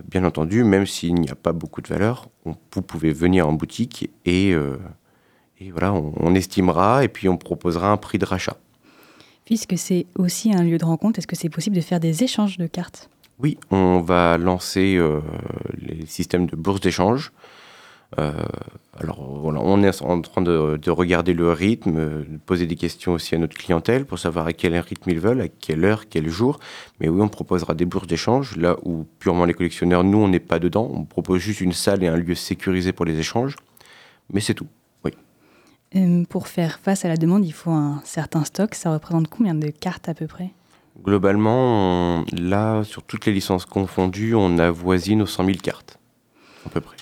Bien 0.10 0.24
entendu, 0.24 0.64
même 0.64 0.88
s'il 0.88 1.14
n'y 1.14 1.30
a 1.30 1.36
pas 1.36 1.52
beaucoup 1.52 1.84
de 1.84 1.88
valeur, 1.88 2.30
on- 2.46 2.56
vous 2.74 2.82
pouvez 2.82 3.14
venir 3.14 3.48
en 3.48 3.54
boutique 3.54 4.10
et, 4.26 4.56
voilà, 5.70 5.94
on 5.94 6.34
estimera 6.34 7.04
et 7.04 7.08
puis 7.08 7.30
on 7.30 7.38
proposera 7.38 7.92
un 7.92 7.98
prix 7.98 8.18
de 8.18 8.26
rachat. 8.26 8.58
Puisque 9.48 9.78
c'est 9.78 10.08
aussi 10.18 10.52
un 10.54 10.62
lieu 10.62 10.78
de 10.78 10.84
rencontre, 10.84 11.20
est-ce 11.20 11.26
que 11.26 11.38
c'est 11.38 11.48
possible 11.48 11.78
de 11.78 11.82
faire 11.82 12.02
des 12.02 12.22
échanges 12.22 12.58
de 12.58 12.68
cartes? 12.68 13.10
Oui, 13.40 13.58
on 13.72 14.02
va 14.02 14.38
lancer 14.38 14.98
euh, 14.98 15.22
les 15.78 16.06
systèmes 16.06 16.48
de 16.48 16.58
bourse 16.58 16.82
d'échange. 16.82 17.32
Euh, 18.20 18.34
alors 19.00 19.24
voilà, 19.24 19.62
on 19.64 19.82
est 19.84 20.02
en 20.02 20.20
train 20.20 20.42
de, 20.42 20.76
de 20.76 20.92
regarder 20.92 21.34
le 21.34 21.50
rythme, 21.54 21.98
euh, 21.98 22.24
de 22.28 22.38
poser 22.46 22.66
des 22.66 22.76
questions 22.76 23.14
aussi 23.14 23.36
à 23.36 23.38
notre 23.38 23.56
clientèle 23.56 24.04
pour 24.04 24.20
savoir 24.20 24.48
à 24.48 24.52
quel 24.52 24.78
rythme 24.78 25.12
ils 25.12 25.20
veulent, 25.22 25.40
à 25.40 25.48
quelle 25.48 25.86
heure, 25.86 26.10
quel 26.10 26.28
jour. 26.28 26.60
Mais 27.00 27.08
oui, 27.08 27.22
on 27.22 27.30
proposera 27.30 27.74
des 27.74 27.86
bourses 27.86 28.08
d'échange, 28.08 28.58
là 28.58 28.76
où 28.84 29.06
purement 29.18 29.46
les 29.46 29.54
collectionneurs, 29.54 30.04
nous, 30.04 30.18
on 30.18 30.28
n'est 30.28 30.42
pas 30.42 30.60
dedans. 30.60 30.92
On 30.94 31.06
propose 31.06 31.40
juste 31.40 31.62
une 31.62 31.72
salle 31.72 32.04
et 32.04 32.08
un 32.08 32.18
lieu 32.18 32.36
sécurisé 32.36 32.92
pour 32.92 33.06
les 33.06 33.18
échanges. 33.18 33.56
Mais 34.34 34.42
c'est 34.42 34.56
tout. 34.56 34.68
Euh, 35.96 36.24
Pour 36.30 36.48
faire 36.48 36.80
face 36.80 37.06
à 37.06 37.08
la 37.08 37.18
demande, 37.18 37.46
il 37.46 37.54
faut 37.54 37.72
un 37.72 38.02
certain 38.04 38.44
stock. 38.44 38.76
Ça 38.76 38.92
représente 38.92 39.28
combien 39.30 39.56
de 39.56 39.68
cartes 39.70 40.10
à 40.10 40.14
peu 40.14 40.28
près? 40.28 40.50
Globalement, 41.04 42.20
on- 42.22 42.26
là, 42.34 42.84
sur 42.84 43.04
toutes 43.04 43.26
les 43.26 43.32
licences 43.34 43.66
confondues, 43.66 44.34
on 44.36 44.58
avoisine 44.58 45.22
aux 45.22 45.28
100 45.28 45.46
000 45.46 45.58
cartes, 45.62 46.00
à 46.66 46.70
peu 46.70 46.82
près. 46.82 46.98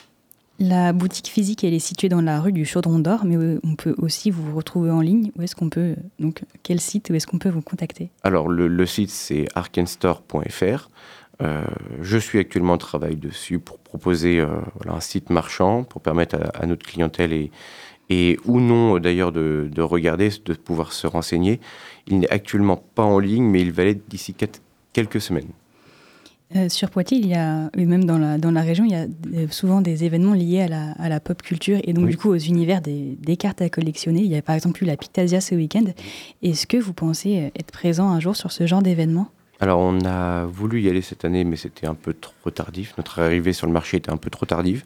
La 0.59 0.93
boutique 0.93 1.27
physique, 1.27 1.63
elle 1.63 1.73
est 1.73 1.79
située 1.79 2.07
dans 2.07 2.21
la 2.21 2.39
rue 2.39 2.53
du 2.53 2.63
Chaudron 2.65 2.99
d'Or, 2.99 3.25
mais 3.25 3.57
on 3.63 3.75
peut 3.75 3.95
aussi 3.97 4.31
vous 4.31 4.55
retrouver 4.55 4.89
en 4.91 5.01
ligne. 5.01 5.31
Où 5.37 5.41
est-ce 5.41 5.55
qu'on 5.55 5.69
peut, 5.69 5.95
donc, 6.19 6.43
quel 6.63 6.79
site, 6.79 7.09
où 7.09 7.13
est-ce 7.15 7.27
qu'on 7.27 7.39
peut 7.39 7.49
vous 7.49 7.61
contacter? 7.61 8.09
Alors, 8.23 8.47
le, 8.47 8.67
le 8.67 8.85
site, 8.85 9.09
c'est 9.09 9.47
arkenstore.fr. 9.55 10.89
Euh, 11.41 11.65
je 12.01 12.17
suis 12.17 12.39
actuellement 12.39 12.73
en 12.73 12.77
travail 12.77 13.17
dessus 13.17 13.59
pour 13.59 13.79
proposer 13.79 14.39
euh, 14.39 14.47
voilà, 14.75 14.93
un 14.97 15.01
site 15.01 15.29
marchand 15.29 15.83
pour 15.83 16.01
permettre 16.01 16.37
à, 16.37 16.61
à 16.63 16.65
notre 16.65 16.85
clientèle 16.85 17.33
et, 17.33 17.51
et 18.09 18.37
ou 18.45 18.59
non 18.59 18.95
euh, 18.95 18.99
d'ailleurs 18.99 19.31
de, 19.31 19.69
de 19.71 19.81
regarder, 19.81 20.29
de 20.45 20.53
pouvoir 20.53 20.93
se 20.93 21.07
renseigner. 21.07 21.59
Il 22.07 22.19
n'est 22.19 22.29
actuellement 22.29 22.83
pas 22.95 23.03
en 23.03 23.19
ligne, 23.19 23.45
mais 23.45 23.61
il 23.61 23.71
va 23.71 23.83
l'être 23.85 24.07
d'ici 24.07 24.35
quelques 24.93 25.21
semaines. 25.21 25.49
Euh, 26.55 26.69
Sur 26.69 26.91
Poitiers, 26.91 27.17
il 27.17 27.27
y 27.27 27.33
a, 27.33 27.71
et 27.75 27.85
même 27.85 28.05
dans 28.05 28.19
la, 28.19 28.37
dans 28.37 28.51
la 28.51 28.61
région, 28.61 28.85
il 28.85 28.91
y 28.91 28.95
a 28.95 29.07
euh, 29.33 29.47
souvent 29.49 29.81
des 29.81 30.03
événements 30.03 30.33
liés 30.35 30.61
à 30.61 30.67
la, 30.67 30.91
à 30.91 31.09
la 31.09 31.19
pop 31.19 31.41
culture 31.41 31.79
et 31.83 31.91
donc 31.93 32.05
Oui. 32.05 32.11
du 32.11 32.17
coup 32.17 32.29
aux 32.29 32.37
univers 32.37 32.81
des, 32.81 33.17
des 33.19 33.35
cartes 33.35 33.63
à 33.63 33.69
collectionner. 33.69 34.21
Il 34.21 34.27
y 34.31 34.37
a 34.37 34.43
par 34.43 34.53
exemple 34.53 34.83
eu 34.83 34.85
la 34.85 34.95
Pictasia 34.95 35.41
ce 35.41 35.55
week-end. 35.55 35.85
Est-ce 36.43 36.67
que 36.67 36.77
vous 36.77 36.93
pensez 36.93 37.51
être 37.55 37.71
présent 37.71 38.09
un 38.09 38.19
jour 38.19 38.35
sur 38.35 38.51
ce 38.51 38.67
genre 38.67 38.83
d'événement? 38.83 39.27
Alors, 39.59 39.79
on 39.79 39.99
a 40.05 40.45
voulu 40.45 40.81
y 40.81 40.89
aller 40.89 41.01
cette 41.01 41.23
année, 41.25 41.45
mais 41.45 41.55
c'était 41.55 41.87
un 41.87 41.95
peu 41.95 42.13
trop 42.13 42.51
tardif. 42.51 42.93
Notre 42.97 43.21
arrivée 43.21 43.53
sur 43.53 43.67
le 43.67 43.73
marché 43.73 43.97
était 43.97 44.11
un 44.11 44.17
peu 44.17 44.29
trop 44.29 44.45
tardive. 44.45 44.83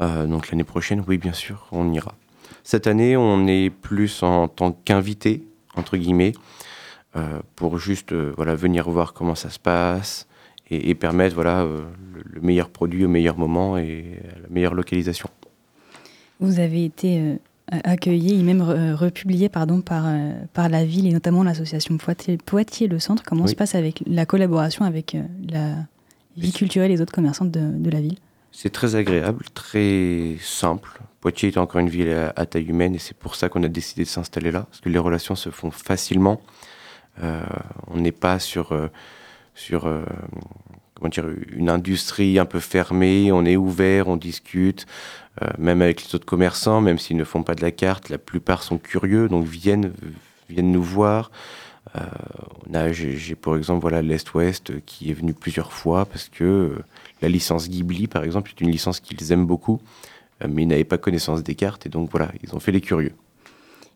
Euh, 0.00 0.26
donc, 0.26 0.50
l'année 0.50 0.64
prochaine, 0.64 1.04
oui, 1.06 1.18
bien 1.18 1.34
sûr, 1.34 1.66
on 1.70 1.92
ira. 1.92 2.14
Cette 2.64 2.86
année, 2.86 3.16
on 3.16 3.46
est 3.46 3.70
plus 3.70 4.22
en 4.22 4.48
tant 4.48 4.72
qu'invité, 4.72 5.44
entre 5.76 5.96
guillemets, 5.96 6.32
euh, 7.16 7.40
pour 7.56 7.78
juste 7.78 8.12
euh, 8.12 8.32
voilà, 8.36 8.54
venir 8.54 8.88
voir 8.88 9.12
comment 9.12 9.34
ça 9.34 9.50
se 9.50 9.58
passe 9.58 10.26
et, 10.70 10.90
et 10.90 10.94
permettre 10.94 11.34
voilà, 11.34 11.62
euh, 11.62 11.82
le, 12.14 12.22
le 12.34 12.40
meilleur 12.40 12.68
produit 12.70 13.04
au 13.04 13.08
meilleur 13.08 13.36
moment 13.38 13.76
et 13.76 14.20
à 14.36 14.40
la 14.42 14.48
meilleure 14.48 14.74
localisation. 14.74 15.28
Vous 16.38 16.58
avez 16.60 16.84
été 16.84 17.36
accueilli 17.84 18.40
et 18.40 18.42
même 18.42 18.62
republié 18.62 19.48
pardon, 19.48 19.80
par, 19.82 20.04
par 20.54 20.68
la 20.68 20.84
ville 20.84 21.06
et 21.06 21.12
notamment 21.12 21.42
l'association 21.42 21.98
Poitiers, 21.98 22.38
Poitiers 22.38 22.88
Le 22.88 22.98
Centre. 22.98 23.22
Comment 23.24 23.44
Oui. 23.44 23.50
se 23.50 23.54
passe 23.56 23.74
avec 23.74 24.02
la 24.06 24.24
collaboration 24.24 24.84
avec 24.84 25.16
la 25.50 25.74
vie 26.36 26.52
culturelle 26.52 26.90
et 26.90 26.94
les 26.94 27.02
autres 27.02 27.12
commerçants 27.12 27.44
de, 27.44 27.60
de 27.60 27.90
la 27.90 28.00
ville? 28.00 28.16
C'est 28.52 28.70
très 28.70 28.94
agréable, 28.96 29.44
très 29.52 30.36
simple. 30.40 31.00
Poitiers 31.20 31.50
est 31.50 31.58
encore 31.58 31.80
une 31.80 31.90
ville 31.90 32.32
à, 32.34 32.46
taille 32.46 32.68
humaine 32.68 32.94
et 32.94 32.98
c'est 32.98 33.16
pour 33.16 33.34
ça 33.34 33.48
qu'on 33.48 33.62
a 33.62 33.68
décidé 33.68 34.04
de 34.04 34.08
s'installer 34.08 34.50
là, 34.50 34.62
parce 34.62 34.80
que 34.80 34.88
les 34.88 34.98
relations 34.98 35.34
se 35.34 35.50
font 35.50 35.70
facilement. 35.70 36.40
Euh, 37.22 37.44
on 37.88 37.98
n'est 37.98 38.12
pas 38.12 38.38
sur, 38.38 38.72
euh, 38.72 38.88
sur 39.54 39.86
euh, 39.86 40.02
comment 40.94 41.10
dire, 41.10 41.26
une 41.52 41.70
industrie 41.70 42.38
un 42.38 42.44
peu 42.44 42.60
fermée, 42.60 43.32
on 43.32 43.44
est 43.44 43.56
ouvert, 43.56 44.08
on 44.08 44.16
discute, 44.16 44.86
euh, 45.42 45.48
même 45.58 45.82
avec 45.82 46.04
les 46.04 46.14
autres 46.14 46.26
commerçants, 46.26 46.80
même 46.80 46.98
s'ils 46.98 47.16
ne 47.16 47.24
font 47.24 47.42
pas 47.42 47.54
de 47.54 47.62
la 47.62 47.70
carte, 47.70 48.08
la 48.08 48.18
plupart 48.18 48.62
sont 48.62 48.78
curieux, 48.78 49.28
donc 49.28 49.46
viennent, 49.46 49.92
viennent 50.48 50.72
nous 50.72 50.82
voir. 50.82 51.30
Euh, 51.96 52.92
j'ai, 52.92 53.34
pour 53.34 53.56
exemple 53.56 53.80
voilà 53.80 54.02
l'Est-Ouest 54.02 54.84
qui 54.84 55.10
est 55.10 55.14
venu 55.14 55.32
plusieurs 55.32 55.72
fois 55.72 56.04
parce 56.04 56.28
que 56.28 56.76
la 57.22 57.28
licence 57.28 57.68
Ghibli, 57.68 58.06
par 58.06 58.22
exemple, 58.22 58.50
est 58.50 58.60
une 58.60 58.70
licence 58.70 59.00
qu'ils 59.00 59.32
aiment 59.32 59.46
beaucoup, 59.46 59.80
mais 60.48 60.62
ils 60.62 60.68
n'avaient 60.68 60.84
pas 60.84 60.98
connaissance 60.98 61.42
des 61.42 61.54
cartes, 61.54 61.86
et 61.86 61.88
donc 61.88 62.10
voilà, 62.10 62.30
ils 62.42 62.54
ont 62.54 62.60
fait 62.60 62.72
les 62.72 62.80
curieux. 62.80 63.12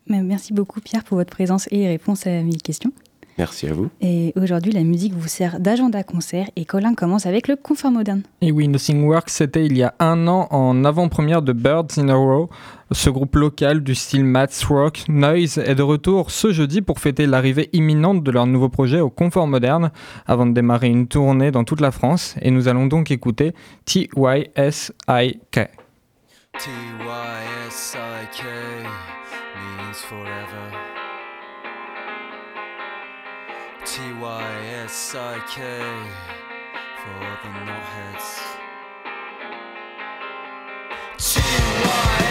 Merci 0.07 0.53
beaucoup 0.53 0.81
Pierre 0.81 1.03
pour 1.03 1.17
votre 1.17 1.31
présence 1.31 1.67
et 1.71 1.77
les 1.77 1.87
réponses 1.87 2.27
à 2.27 2.43
mes 2.43 2.57
questions. 2.57 2.91
Merci 3.37 3.67
à 3.67 3.73
vous. 3.73 3.89
Et 3.99 4.31
aujourd'hui, 4.37 4.71
la 4.71 4.83
musique 4.83 5.13
vous 5.13 5.27
sert 5.27 5.59
d'agenda 5.59 6.03
concert 6.03 6.49
et 6.55 6.63
Colin 6.63 6.93
commence 6.93 7.25
avec 7.25 7.49
le 7.49 7.57
confort 7.57 7.91
moderne. 7.91 8.21
Et 8.39 8.51
oui, 8.51 8.69
Nothing 8.69 9.03
Works, 9.03 9.29
c'était 9.29 9.65
il 9.65 9.75
y 9.75 9.83
a 9.83 9.93
un 9.99 10.27
an 10.29 10.47
en 10.51 10.85
avant-première 10.85 11.41
de 11.41 11.51
Birds 11.51 11.97
in 11.97 12.07
a 12.07 12.15
Row. 12.15 12.49
Ce 12.91 13.09
groupe 13.09 13.35
local 13.35 13.83
du 13.83 13.93
style 13.93 14.23
math 14.23 14.63
rock, 14.69 15.03
Noise, 15.09 15.57
est 15.57 15.75
de 15.75 15.83
retour 15.83 16.31
ce 16.31 16.53
jeudi 16.53 16.81
pour 16.81 16.99
fêter 16.99 17.25
l'arrivée 17.25 17.69
imminente 17.73 18.23
de 18.23 18.31
leur 18.31 18.45
nouveau 18.45 18.69
projet 18.69 19.01
au 19.01 19.09
confort 19.09 19.47
moderne 19.47 19.91
avant 20.27 20.45
de 20.45 20.53
démarrer 20.53 20.87
une 20.87 21.07
tournée 21.07 21.51
dans 21.51 21.65
toute 21.65 21.81
la 21.81 21.91
France. 21.91 22.35
Et 22.41 22.51
nous 22.51 22.69
allons 22.69 22.85
donc 22.85 23.11
écouter 23.11 23.53
T-Y-S-I-K. 23.83 25.59
T-Y-S-I-K 26.59 28.43
means 29.55 30.01
forever. 30.01 30.71
T-Y-S-I-K 33.85 35.59
for 37.01 37.23
the 37.43 37.49
knotheads. 37.65 38.29
T-Y-S-I-K 41.17 42.24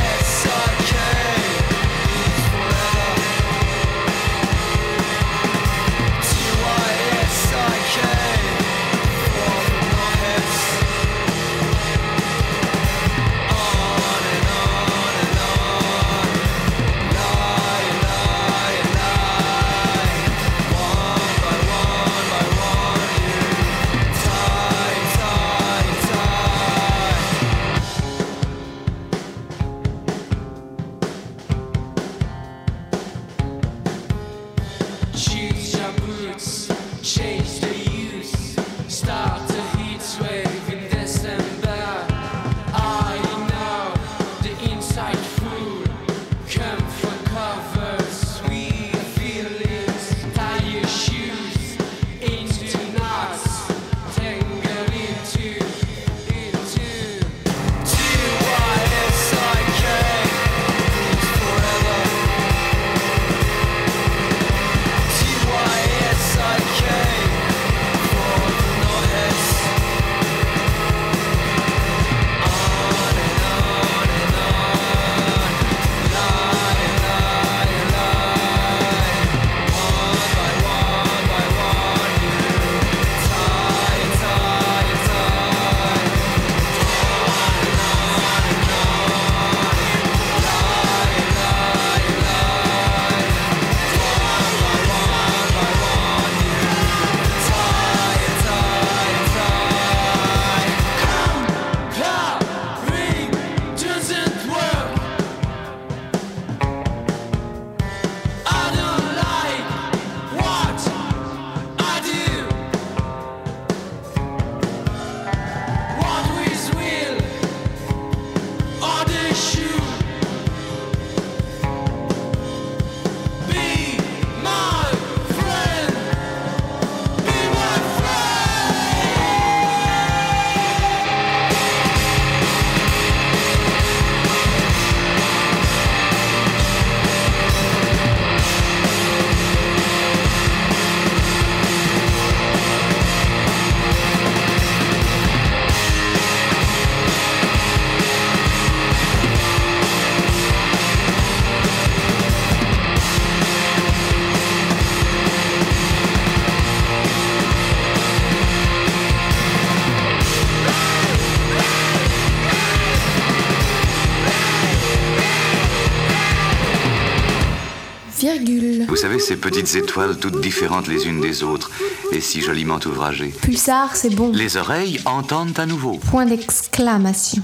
ces 169.25 169.37
petites 169.37 169.75
étoiles 169.75 170.19
toutes 170.19 170.43
différentes 170.43 170.87
les 170.87 171.07
unes 171.07 171.19
des 171.19 171.43
autres 171.43 171.71
et 172.13 172.21
si 172.21 172.43
joliment 172.43 172.79
ouvragées. 172.85 173.33
Pulsar, 173.41 173.97
c'est 173.97 174.15
bon. 174.15 174.31
Les 174.35 174.59
oreilles 174.59 175.01
entendent 175.07 175.59
à 175.59 175.65
nouveau. 175.65 175.93
Point 176.11 176.27
d'exclamation. 176.27 177.43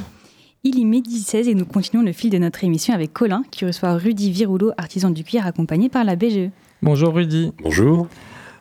Il 0.62 0.78
est 0.78 0.84
midi 0.84 1.20
16 1.20 1.48
et 1.48 1.54
nous 1.54 1.64
continuons 1.64 2.04
le 2.04 2.12
fil 2.12 2.28
de 2.28 2.36
notre 2.36 2.64
émission 2.64 2.92
avec 2.92 3.14
Colin 3.14 3.44
qui 3.50 3.64
reçoit 3.64 3.94
Rudy 3.94 4.30
Virouleau, 4.30 4.72
artisan 4.76 5.08
du 5.08 5.24
cuir 5.24 5.46
accompagné 5.46 5.88
par 5.88 6.04
la 6.04 6.16
BGE. 6.16 6.50
Bonjour 6.82 7.14
Rudy. 7.14 7.54
Bonjour. 7.62 8.08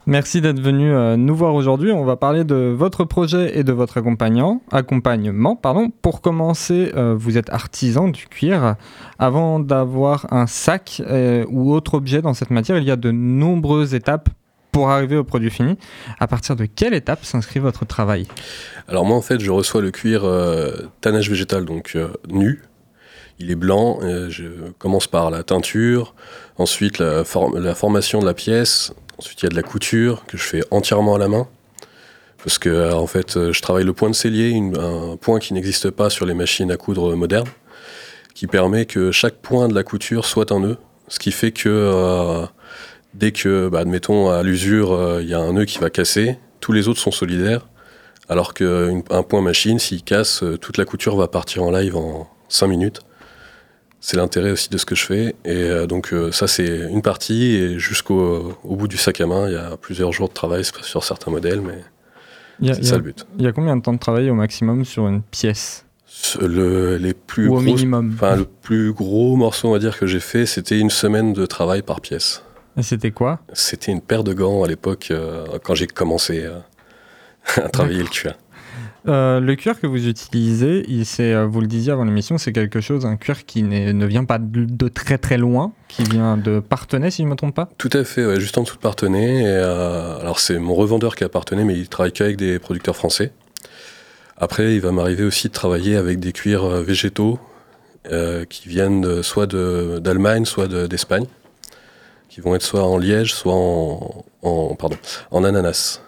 Merci 0.09 0.41
d'être 0.41 0.59
venu 0.59 0.91
euh, 0.91 1.17
nous 1.17 1.35
voir 1.35 1.53
aujourd'hui. 1.53 1.91
On 1.91 2.03
va 2.03 2.15
parler 2.15 2.43
de 2.43 2.73
votre 2.75 3.03
projet 3.03 3.59
et 3.59 3.63
de 3.63 3.71
votre 3.71 3.99
accompagnant, 3.99 4.59
accompagnement. 4.71 5.55
Pardon. 5.55 5.91
Pour 6.01 6.21
commencer, 6.21 6.91
euh, 6.95 7.13
vous 7.15 7.37
êtes 7.37 7.51
artisan 7.51 8.07
du 8.07 8.25
cuir. 8.25 8.75
Avant 9.19 9.59
d'avoir 9.59 10.25
un 10.33 10.47
sac 10.47 11.03
euh, 11.05 11.45
ou 11.51 11.71
autre 11.71 11.93
objet 11.93 12.23
dans 12.23 12.33
cette 12.33 12.49
matière, 12.49 12.79
il 12.79 12.85
y 12.85 12.91
a 12.91 12.95
de 12.95 13.11
nombreuses 13.11 13.93
étapes 13.93 14.29
pour 14.71 14.89
arriver 14.89 15.15
au 15.15 15.23
produit 15.23 15.51
fini. 15.51 15.77
À 16.19 16.25
partir 16.25 16.55
de 16.55 16.65
quelle 16.65 16.95
étape 16.95 17.23
s'inscrit 17.23 17.59
votre 17.59 17.85
travail? 17.85 18.25
Alors 18.87 19.05
moi 19.05 19.15
en 19.15 19.21
fait 19.21 19.39
je 19.39 19.51
reçois 19.51 19.81
le 19.81 19.91
cuir 19.91 20.23
tannage 21.01 21.29
végétal 21.29 21.65
donc 21.65 21.95
nu. 22.29 22.63
Il 23.39 23.51
est 23.51 23.55
blanc, 23.55 23.99
je 24.29 24.43
commence 24.77 25.07
par 25.07 25.31
la 25.31 25.43
teinture, 25.43 26.13
ensuite 26.57 26.99
la, 26.99 27.23
formation 27.23 28.19
de 28.19 28.25
la 28.25 28.33
pièce, 28.33 28.91
Ensuite, 29.19 29.41
il 29.41 29.43
y 29.43 29.47
a 29.47 29.49
de 29.49 29.55
la 29.55 29.63
couture 29.63 30.25
que 30.27 30.37
je 30.37 30.43
fais 30.43 30.61
entièrement 30.71 31.15
à 31.15 31.17
la 31.17 31.27
main. 31.27 31.45
Parce 32.41 32.57
que, 32.57 32.69
euh, 32.69 32.93
en 32.93 33.05
fait, 33.05 33.35
euh, 33.35 33.51
je 33.51 33.61
travaille 33.61 33.83
le 33.83 33.91
point 33.91 34.09
de 34.09 34.15
cellier, 34.15 34.57
un 34.57 35.17
point 35.17 35.39
qui 35.39 35.53
n'existe 35.53 35.89
pas 35.89 36.09
sur 36.09 36.25
les 36.25 36.33
machines 36.33 36.71
à 36.71 36.77
coudre 36.77 37.13
modernes, 37.15 37.49
qui 38.33 38.47
permet 38.47 38.85
que 38.85 39.11
chaque 39.11 39.35
point 39.35 39.67
de 39.67 39.75
la 39.75 39.83
couture 39.83 40.23
soit 40.23 40.53
un 40.53 40.61
nœud. 40.61 40.77
Ce 41.09 41.19
qui 41.19 41.33
fait 41.33 41.51
que 41.51 41.67
euh, 41.67 42.45
dès 43.13 43.33
que, 43.33 43.67
bah, 43.67 43.79
admettons, 43.79 44.29
à 44.29 44.41
l'usure, 44.41 45.19
il 45.19 45.27
y 45.27 45.33
a 45.33 45.39
un 45.39 45.51
nœud 45.51 45.65
qui 45.65 45.79
va 45.79 45.89
casser, 45.89 46.37
tous 46.61 46.71
les 46.71 46.87
autres 46.87 47.01
sont 47.01 47.11
solidaires. 47.11 47.67
Alors 48.29 48.53
qu'un 48.53 49.01
point 49.27 49.41
machine, 49.41 49.79
s'il 49.79 50.01
casse, 50.03 50.45
toute 50.61 50.77
la 50.77 50.85
couture 50.85 51.17
va 51.17 51.27
partir 51.27 51.63
en 51.63 51.71
live 51.71 51.97
en 51.97 52.29
5 52.47 52.67
minutes. 52.67 53.01
C'est 54.01 54.17
l'intérêt 54.17 54.51
aussi 54.51 54.69
de 54.69 54.77
ce 54.77 54.85
que 54.85 54.95
je 54.95 55.05
fais. 55.05 55.35
Et 55.45 55.63
euh, 55.63 55.85
donc 55.85 56.13
euh, 56.13 56.31
ça, 56.31 56.47
c'est 56.47 56.89
une 56.89 57.01
partie. 57.01 57.55
Et 57.55 57.79
jusqu'au 57.79 58.57
bout 58.63 58.87
du 58.87 58.97
sac 58.97 59.19
à 59.21 59.27
main, 59.27 59.47
il 59.47 59.53
y 59.53 59.57
a 59.57 59.77
plusieurs 59.77 60.11
jours 60.11 60.29
de 60.29 60.33
travail 60.33 60.63
sur 60.63 61.03
certains 61.03 61.31
modèles, 61.31 61.61
mais 61.61 62.73
c'est 62.73 62.85
ça 62.85 62.97
le 62.97 63.03
but. 63.03 63.25
Il 63.37 63.43
y 63.43 63.47
a 63.47 63.51
combien 63.51 63.75
de 63.75 63.81
temps 63.81 63.93
de 63.93 63.99
travail 63.99 64.29
au 64.29 64.35
maximum 64.35 64.85
sur 64.85 65.07
une 65.07 65.21
pièce? 65.21 65.85
Le, 66.41 66.97
les 66.97 67.13
plus 67.13 67.47
Ou 67.47 67.55
au 67.55 67.61
minimum 67.61 68.11
enfin, 68.13 68.35
Le 68.35 68.45
plus 68.45 68.91
gros 68.91 69.35
morceau, 69.35 69.69
on 69.69 69.71
va 69.71 69.79
dire, 69.79 69.97
que 69.97 70.07
j'ai 70.07 70.19
fait, 70.19 70.45
c'était 70.45 70.77
une 70.77 70.89
semaine 70.89 71.33
de 71.33 71.45
travail 71.45 71.81
par 71.81 72.01
pièce. 72.01 72.43
Et 72.77 72.83
c'était 72.83 73.11
quoi? 73.11 73.39
C'était 73.53 73.91
une 73.91 74.01
paire 74.01 74.23
de 74.23 74.33
gants 74.33 74.63
à 74.63 74.67
l'époque, 74.67 75.09
euh, 75.11 75.45
quand 75.63 75.75
j'ai 75.75 75.87
commencé 75.87 76.45
à 77.55 77.69
travailler 77.69 78.01
le 78.01 78.09
cuir. 78.09 78.35
Euh, 79.09 79.39
le 79.39 79.55
cuir 79.55 79.79
que 79.79 79.87
vous 79.87 80.07
utilisez, 80.07 80.85
euh, 81.19 81.47
vous 81.47 81.61
le 81.61 81.67
disiez 81.67 81.91
avant 81.91 82.03
l'émission, 82.03 82.37
c'est 82.37 82.51
quelque 82.51 82.79
chose, 82.79 83.07
un 83.07 83.17
cuir 83.17 83.45
qui 83.45 83.63
ne 83.63 84.05
vient 84.05 84.23
pas 84.23 84.37
de, 84.39 84.87
très 84.87 85.17
très 85.17 85.37
loin, 85.37 85.73
qui 85.87 86.03
vient 86.03 86.37
de 86.37 86.59
Partenay, 86.59 87.09
si 87.09 87.23
je 87.23 87.27
ne 87.27 87.31
me 87.31 87.35
trompe 87.35 87.55
pas? 87.55 87.69
Tout 87.79 87.89
à 87.93 88.03
fait, 88.03 88.39
juste 88.39 88.57
en 88.59 88.63
dessous 88.63 88.75
de 88.75 88.81
Partenay. 88.81 89.43
Euh, 89.45 90.19
alors 90.19 90.39
c'est 90.39 90.59
mon 90.59 90.75
revendeur 90.75 91.15
qui 91.15 91.23
a 91.23 91.29
Partenay, 91.29 91.63
mais 91.63 91.75
il 91.75 91.89
travaille 91.89 92.11
qu'avec 92.11 92.37
des 92.37 92.59
producteurs 92.59 92.95
français. 92.95 93.31
Après, 94.37 94.75
il 94.75 94.81
va 94.81 94.91
m'arriver 94.91 95.23
aussi 95.23 95.47
de 95.47 95.53
travailler 95.53 95.95
avec 95.95 96.19
des 96.19 96.31
cuirs 96.31 96.65
végétaux 96.67 97.39
qui 98.49 98.69
viennent 98.69 99.21
soit 99.21 99.47
d'Allemagne, 99.47 100.45
soit 100.45 100.67
d'Espagne, 100.87 101.25
qui 102.29 102.39
vont 102.39 102.55
être 102.55 102.63
soit 102.63 102.83
en 102.83 102.97
liège, 102.97 103.33
soit 103.33 103.53
en, 103.53 105.43
ananas. 105.43 105.99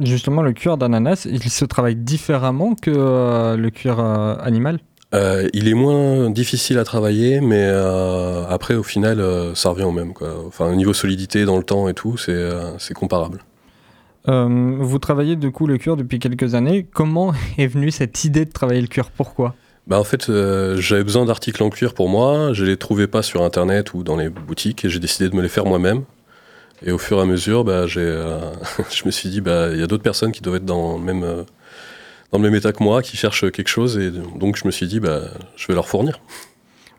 Justement, 0.00 0.42
le 0.42 0.52
cuir 0.52 0.76
d'ananas, 0.76 1.26
il 1.30 1.42
se 1.50 1.64
travaille 1.64 1.96
différemment 1.96 2.74
que 2.74 2.90
euh, 2.94 3.56
le 3.56 3.70
cuir 3.70 3.98
euh, 4.00 4.36
animal? 4.40 4.80
Euh, 5.14 5.48
il 5.54 5.68
est 5.68 5.74
moins 5.74 6.30
difficile 6.30 6.78
à 6.78 6.84
travailler, 6.84 7.40
mais 7.40 7.66
après, 8.48 8.74
au 8.74 8.82
final, 8.82 9.24
ça 9.54 9.70
revient 9.70 9.84
au 9.84 9.92
même. 9.92 10.12
Quoi. 10.12 10.28
Enfin, 10.46 10.70
au 10.70 10.74
niveau 10.74 10.92
solidité 10.92 11.44
dans 11.44 11.56
le 11.56 11.64
temps 11.64 11.88
et 11.88 11.94
tout, 11.94 12.16
c'est 12.18 12.94
comparable. 12.94 13.40
vous 14.26 14.98
travaillez 14.98 15.36
du 15.36 15.50
coup 15.50 15.66
le 15.66 15.78
cuir 15.78 15.96
depuis 15.96 16.18
quelques 16.18 16.54
années. 16.54 16.86
Comment 16.92 17.32
est 17.58 17.66
venue 17.66 17.90
cette 17.90 18.24
idée 18.24 18.44
de 18.44 18.52
travailler 18.52 18.82
le 18.82 18.88
cuir? 18.88 19.10
Pourquoi? 19.10 19.54
Bah 19.86 19.98
en 19.98 20.04
fait, 20.04 20.30
j'avais 20.76 21.04
besoin 21.04 21.24
d'articles 21.24 21.62
en 21.62 21.70
cuir 21.70 21.94
pour 21.94 22.10
moi. 22.10 22.52
Je 22.52 22.66
les 22.66 22.76
trouvais 22.76 23.06
pas 23.06 23.22
sur 23.22 23.42
internet 23.42 23.94
ou 23.94 24.02
dans 24.02 24.16
les 24.16 24.28
boutiques 24.28 24.84
et 24.84 24.90
j'ai 24.90 25.00
décidé 25.00 25.30
de 25.30 25.34
me 25.34 25.40
les 25.40 25.48
faire 25.48 25.64
moi-même. 25.64 26.04
Et 26.84 26.92
au 26.92 26.98
fur 26.98 27.18
et 27.18 27.22
à 27.22 27.24
mesure, 27.24 27.64
bah, 27.64 27.86
euh, 27.96 28.52
je 28.90 29.04
me 29.04 29.10
suis 29.10 29.28
dit, 29.28 29.40
bah, 29.40 29.68
il 29.72 29.80
y 29.80 29.82
a 29.82 29.86
d'autres 29.86 30.02
personnes 30.02 30.32
qui 30.32 30.40
doivent 30.42 30.56
être 30.56 30.64
dans 30.64 30.96
le, 30.96 31.04
même, 31.04 31.24
euh, 31.24 31.42
dans 32.32 32.38
le 32.38 32.44
même 32.44 32.54
état 32.54 32.72
que 32.72 32.82
moi, 32.82 33.02
qui 33.02 33.16
cherchent 33.16 33.50
quelque 33.50 33.68
chose. 33.68 33.98
Et 33.98 34.10
donc, 34.10 34.56
je 34.56 34.66
me 34.66 34.70
suis 34.70 34.86
dit, 34.86 35.00
bah, 35.00 35.22
je 35.56 35.66
vais 35.66 35.74
leur 35.74 35.88
fournir. 35.88 36.20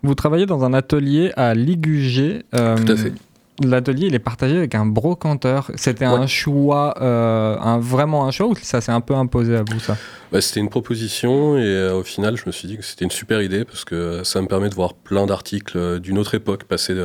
Vous 0.04 0.16
travaillez 0.16 0.46
dans 0.46 0.64
un 0.64 0.74
atelier 0.74 1.32
à 1.36 1.54
Ligugé. 1.54 2.44
Euh, 2.54 2.78
Tout 2.78 2.92
à 2.92 2.96
fait. 2.96 3.14
L'atelier, 3.62 4.08
il 4.08 4.16
est 4.16 4.20
partagé 4.20 4.56
avec 4.56 4.74
un 4.74 4.86
brocanteur. 4.86 5.70
C'était 5.76 6.06
un 6.06 6.28
choix, 6.28 6.94
un, 7.04 7.78
vraiment 7.78 8.26
un 8.26 8.32
choix 8.32 8.48
ou 8.48 8.56
ça 8.56 8.80
s'est 8.80 8.94
un 8.94 9.02
peu 9.02 9.14
imposé 9.14 9.54
à 9.58 9.64
vous, 9.70 9.82
ça? 9.82 9.98
Bah, 10.32 10.40
C'était 10.40 10.62
une 10.62 10.70
proposition 10.70 11.58
et 11.58 11.90
au 11.90 12.04
final, 12.04 12.38
je 12.38 12.44
me 12.46 12.54
suis 12.54 12.70
dit 12.70 12.78
que 12.78 12.86
c'était 12.86 13.04
une 13.04 13.12
super 13.12 13.42
idée 13.42 13.66
parce 13.66 13.84
que 13.84 14.24
ça 14.24 14.42
me 14.42 14.48
permet 14.48 14.70
de 14.70 14.76
voir 14.76 14.94
plein 14.94 15.26
d'articles 15.26 16.00
d'une 16.00 16.18
autre 16.18 16.36
époque 16.36 16.64
passer 16.64 16.96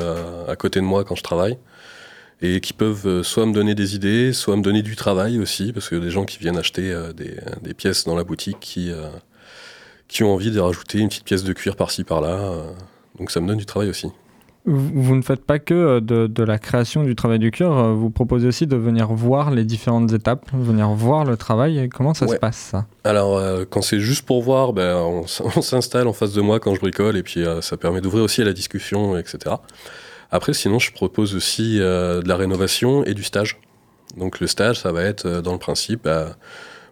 à 0.47 0.55
côté 0.55 0.79
de 0.79 0.85
moi 0.85 1.03
quand 1.03 1.17
je 1.17 1.25
travaille 1.25 1.59
et 2.43 2.61
qui 2.61 2.73
peuvent 2.73 3.07
euh, 3.07 3.23
soit 3.23 3.47
me 3.47 3.53
donner 3.53 3.75
des 3.75 3.95
idées, 3.95 4.33
soit 4.33 4.57
me 4.57 4.63
donner 4.63 4.83
du 4.83 4.97
travail 4.97 5.39
aussi, 5.39 5.73
parce 5.73 5.89
qu'il 5.89 5.99
y 5.99 6.01
a 6.01 6.05
des 6.05 6.11
gens 6.11 6.25
qui 6.25 6.39
viennent 6.39 6.59
acheter 6.59 6.93
euh, 6.93 7.13
des, 7.13 7.75
pièces 7.75 8.05
dans 8.05 8.17
la 8.17 8.25
boutique 8.25 8.59
qui, 8.61 8.91
euh, 8.91 9.09
qui 10.09 10.25
ont 10.25 10.33
envie 10.35 10.51
de 10.51 10.61
rajouter 10.61 10.99
une 10.99 11.09
petite 11.09 11.25
pièce 11.25 11.45
de 11.45 11.53
cuir 11.53 11.77
par-ci 11.77 12.05
par-là. 12.05 12.53
donc 13.19 13.31
ça 13.31 13.41
me 13.41 13.49
donne 13.49 13.59
du 13.59 13.67
travail 13.67 13.89
aussi. 13.89 14.09
Vous 14.67 15.15
ne 15.15 15.21
faites 15.21 15.45
pas 15.45 15.59
que 15.59 16.01
de, 16.01 16.43
la 16.43 16.59
création 16.59 17.03
du 17.03 17.15
travail 17.15 17.39
du 17.39 17.51
cuir, 17.51 17.71
vous 17.95 18.09
proposez 18.09 18.49
aussi 18.49 18.67
de 18.67 18.77
venir 18.77 19.09
voir 19.09 19.51
les 19.51 19.65
différentes 19.65 20.11
étapes, 20.13 20.47
venir 20.55 20.89
voir 20.89 21.27
le 21.27 21.37
travail. 21.37 21.91
Comment 21.91 22.15
ça 22.15 22.27
se 22.27 22.37
passe 22.37 22.57
ça? 22.57 22.87
Alors 23.05 23.39
quand 23.69 23.83
c'est 23.83 24.01
juste 24.01 24.25
pour 24.25 24.43
voir, 24.43 24.73
ben, 24.73 24.97
on, 24.97 25.27
s'installe 25.27 26.09
en 26.09 26.15
face 26.15 26.33
de 26.33 26.41
moi 26.41 26.61
quand 26.61 26.75
je 26.75 26.81
bricole 26.81 27.19
et 27.19 27.23
puis 27.23 27.45
ça 27.61 27.77
permet 27.77 28.01
d'ouvrir 28.01 28.25
aussi 28.25 28.41
à 28.41 28.47
la 28.47 28.55
discussion, 28.55 29.19
etc. 29.19 29.57
Après, 30.31 30.53
sinon, 30.53 30.79
je 30.79 30.93
propose 30.93 31.35
aussi 31.35 31.79
euh, 31.81 32.23
de 32.23 32.29
la 32.29 32.37
rénovation 32.37 33.05
et 33.05 33.15
du 33.15 33.23
stage. 33.23 33.59
Donc 34.17 34.41
le 34.41 34.47
stage, 34.47 34.81
ça 34.81 34.93
va 34.93 35.03
être 35.03 35.27
euh, 35.27 35.43
dans 35.43 35.53
le 35.53 35.59
principe, 35.59 36.05
bah, 36.05 36.37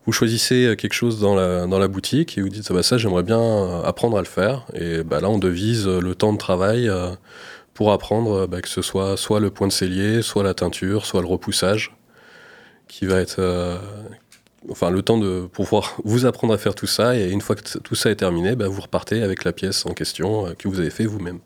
vous 0.06 0.12
choisissez 0.12 0.66
euh, 0.66 0.74
quelque 0.74 0.94
chose 0.94 1.20
dans 1.20 1.34
la, 1.34 1.88
boutique 1.88 2.36
et 2.36 2.42
vous 2.42 2.48
dites, 2.48 2.66
ah 2.70 2.74
bah, 2.74 2.82
ça 2.82 2.98
j'aimerais 2.98 3.22
bien 3.22 3.82
apprendre 3.84 4.16
à 4.16 4.20
le 4.20 4.26
faire. 4.26 4.66
Et 4.74 5.02
bah, 5.02 5.20
là, 5.20 5.28
on 5.28 5.38
devise 5.38 5.86
le 5.86 6.14
temps 6.14 6.32
de 6.32 6.38
travail 6.38 6.90
pour 7.74 7.92
apprendre 7.92 8.46
que 8.60 8.68
ce 8.68 8.82
soit 8.82 9.16
soit 9.16 9.40
le 9.40 9.50
point 9.50 9.66
de 9.66 9.72
cellier, 9.72 10.22
soit 10.22 10.42
la 10.42 10.54
teinture, 10.54 11.06
soit 11.06 11.20
le 11.20 11.26
repoussage, 11.26 11.96
qui 12.88 13.06
va 13.06 13.20
être... 13.20 13.40
enfin, 14.70 14.90
le 14.90 15.02
temps 15.02 15.18
de 15.18 15.46
pouvoir 15.46 15.96
vous 16.04 16.26
apprendre 16.26 16.54
à 16.54 16.58
faire 16.58 16.74
tout 16.74 16.86
ça. 16.86 17.16
Et 17.16 17.30
une 17.30 17.40
fois 17.40 17.56
que 17.56 17.78
tout 17.78 17.94
ça 17.94 18.10
est 18.10 18.16
terminé, 18.16 18.54
vous 18.54 18.80
repartez 18.80 19.22
avec 19.22 19.44
la 19.44 19.52
pièce 19.52 19.86
en 19.86 19.94
question 19.94 20.54
que 20.58 20.68
vous 20.68 20.80
avez 20.80 20.90
fait 20.90 21.06
vous-même. 21.06 21.40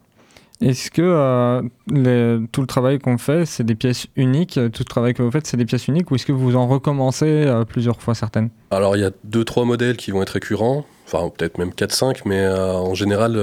Est-ce 0.62 0.90
que 0.90 1.03
euh, 1.03 2.40
tout 2.51 2.62
le 2.62 2.66
travail 2.66 2.99
qu'on 2.99 3.19
fait, 3.19 3.45
c'est 3.45 3.64
des 3.64 3.75
pièces 3.75 4.07
uniques 4.16 4.55
Tout 4.55 4.81
le 4.81 4.85
travail 4.85 5.12
que 5.12 5.23
vous 5.23 5.31
faites, 5.31 5.47
c'est 5.47 5.59
des 5.59 5.66
pièces 5.66 5.87
uniques 5.87 6.11
Ou 6.11 6.14
est-ce 6.14 6.25
que 6.25 6.33
vous 6.33 6.57
en 6.57 6.66
recommencez 6.66 7.27
euh, 7.27 7.64
plusieurs 7.64 8.01
fois 8.01 8.14
certaines? 8.14 8.49
Alors, 8.71 8.97
il 8.97 9.01
y 9.01 9.05
a 9.05 9.11
deux, 9.25 9.45
trois 9.45 9.66
modèles 9.66 9.99
qui 9.99 10.12
vont 10.12 10.23
être 10.23 10.31
récurrents. 10.31 10.87
Enfin, 11.05 11.29
peut-être 11.29 11.59
même 11.59 11.71
4-5. 11.71 12.23
Mais 12.25 12.40
euh, 12.40 12.73
en 12.73 12.95
général, 12.95 13.35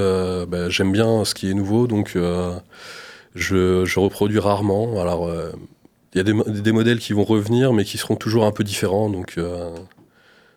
bah, 0.48 0.70
j'aime 0.70 0.92
bien 0.92 1.24
ce 1.24 1.36
qui 1.36 1.52
est 1.52 1.54
nouveau. 1.54 1.86
Donc, 1.86 2.18
je, 3.36 3.86
je, 3.86 4.00
reproduis 4.00 4.40
rarement. 4.40 5.00
Alors, 5.00 5.32
il 6.14 6.18
y 6.18 6.22
a 6.22 6.24
des, 6.24 6.62
des, 6.62 6.72
modèles 6.72 7.00
qui 7.00 7.14
vont 7.14 7.24
revenir, 7.24 7.74
mais 7.74 7.84
qui 7.84 8.00
seront 8.00 8.16
toujours 8.16 8.46
un 8.46 8.52
peu 8.52 8.64
différents. 8.64 9.10
Donc, 9.10 9.40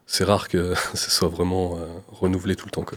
c'est 0.07 0.25
rare 0.25 0.49
que 0.49 0.73
ce 0.95 1.11
soit 1.11 1.29
vraiment 1.29 1.77
renouvelé 2.11 2.57
tout 2.57 2.65
le 2.65 2.71
temps. 2.71 2.85
Quoi. 2.85 2.97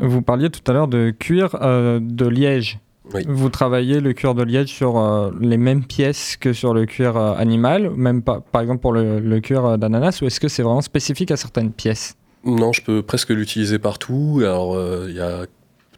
Vous 0.00 0.22
parliez 0.22 0.50
tout 0.50 0.60
à 0.70 0.72
l'heure 0.72 0.88
de 0.88 1.10
cuir 1.10 1.56
euh, 1.60 1.98
de 2.00 2.26
liège. 2.26 2.78
Vous 3.26 3.48
travaillez 3.48 4.00
le 4.00 4.12
cuir 4.12 4.34
de 4.34 4.42
liège 4.42 4.68
sur 4.68 4.98
euh, 4.98 5.30
les 5.40 5.56
mêmes 5.56 5.84
pièces 5.84 6.36
que 6.36 6.52
sur 6.52 6.74
le 6.74 6.84
cuir 6.84 7.16
euh, 7.16 7.34
animal, 7.34 7.90
même 7.90 8.22
pas, 8.22 8.40
par 8.40 8.60
exemple 8.60 8.80
pour 8.80 8.92
le, 8.92 9.40
cuir 9.40 9.78
d'ananas, 9.78 10.20
ou 10.20 10.26
est-ce 10.26 10.40
que 10.40 10.48
c'est 10.48 10.62
vraiment 10.62 10.82
spécifique 10.82 11.30
à 11.30 11.36
certaines 11.36 11.72
pièces? 11.72 12.16
Non, 12.44 12.72
je 12.72 12.82
peux 12.82 13.02
presque 13.02 13.30
l'utiliser 13.30 13.78
partout. 13.78 14.40
Alors, 14.42 14.78
il 15.08 15.14
y 15.14 15.20
a 15.20 15.46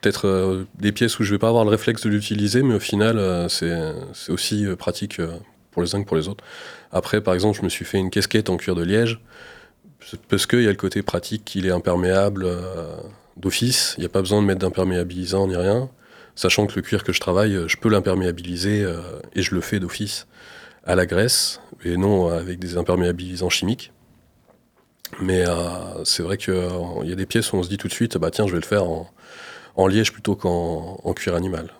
peut-être 0.01 0.65
des 0.79 0.93
pièces 0.93 1.19
où 1.19 1.25
je 1.25 1.35
vais 1.35 1.39
pas 1.39 1.49
avoir 1.49 1.65
le 1.65 1.71
réflexe 1.71 2.03
de 2.03 2.09
l'utiliser, 2.09 2.63
mais 2.63 2.75
au 2.75 2.81
final, 2.81 3.47
c'est 3.51 3.77
aussi 4.29 4.65
pratique 4.79 5.21
pour 5.71 5.83
les 5.83 5.95
uns 5.95 6.03
que 6.03 6.09
pour 6.09 6.17
les 6.17 6.29
autres. 6.29 6.43
Après, 6.93 7.21
par 7.21 7.35
exemple, 7.35 7.59
je 7.59 7.65
me 7.65 7.69
suis 7.69 7.85
fait 7.85 7.99
une 7.99 8.11
casquette 8.11 8.49
en 8.49 8.57
cuir 8.57 8.75
de 8.75 8.83
liège, 8.83 9.21
parce 10.29 10.47
qu'il 10.47 10.63
y 10.63 10.67
a 10.67 10.71
le 10.71 10.77
côté 10.77 11.03
pratique 11.03 11.45
qu'il 11.45 11.67
est 11.67 11.73
imperméable 11.73 12.47
d'office. 13.41 13.95
Il 13.99 14.01
n'y 14.01 14.07
a 14.07 14.11
pas 14.11 14.21
besoin 14.21 14.41
de 14.41 14.47
mettre 14.47 14.61
d'imperméabilisant 14.61 15.49
ni 15.49 15.57
rien. 15.57 15.89
sachant 16.35 16.67
que 16.67 16.77
le 16.77 16.83
cuir 16.83 17.05
que 17.05 17.13
je 17.13 17.21
travaille, 17.21 17.59
je 17.67 17.77
peux 17.77 17.89
l'imperméabiliser 17.89 18.87
et 19.35 19.43
je 19.43 19.55
le 19.55 19.61
fais 19.61 19.81
d'office 19.81 20.27
à 20.85 20.95
la 20.95 21.07
graisse 21.07 21.61
et 21.85 21.97
non 21.97 22.29
avec 22.29 22.59
des 22.59 22.77
imperméabilisants 22.77 23.51
chimiques. 23.51 23.93
Mais 25.21 25.45
c'est 26.05 26.23
vrai 26.23 26.37
qu'il 26.39 26.55
y 27.05 27.13
a 27.13 27.17
des 27.17 27.27
pièces 27.27 27.53
où 27.53 27.57
on 27.57 27.63
se 27.63 27.69
dit 27.69 27.77
tout 27.79 27.89
de 27.89 27.93
suite, 27.93 28.17
bah 28.17 28.31
tiens, 28.31 28.47
je 28.47 28.53
vais 28.53 28.61
le 28.61 28.67
faire 28.67 28.85
en, 28.85 29.87
liège 29.87 30.13
plutôt 30.13 30.37
qu'en 30.37 31.13
cuir 31.15 31.35
animal. 31.35 31.71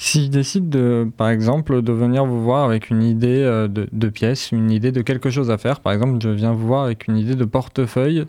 Si 0.00 0.26
je 0.26 0.30
décide, 0.30 0.68
de, 0.68 1.10
par 1.16 1.28
exemple, 1.28 1.82
de 1.82 1.92
venir 1.92 2.24
vous 2.24 2.40
voir 2.40 2.64
avec 2.64 2.88
une 2.88 3.02
idée 3.02 3.42
euh, 3.42 3.66
de, 3.68 4.08
pièce, 4.08 4.52
une 4.52 4.70
idée 4.70 4.92
de 4.92 5.02
quelque 5.02 5.28
chose 5.28 5.50
à 5.50 5.58
faire, 5.58 5.80
par 5.80 5.92
exemple, 5.92 6.18
je 6.22 6.28
viens 6.28 6.52
vous 6.52 6.66
voir 6.68 6.84
avec 6.84 7.08
une 7.08 7.16
idée 7.16 7.34
de 7.34 7.44
portefeuille, 7.44 8.24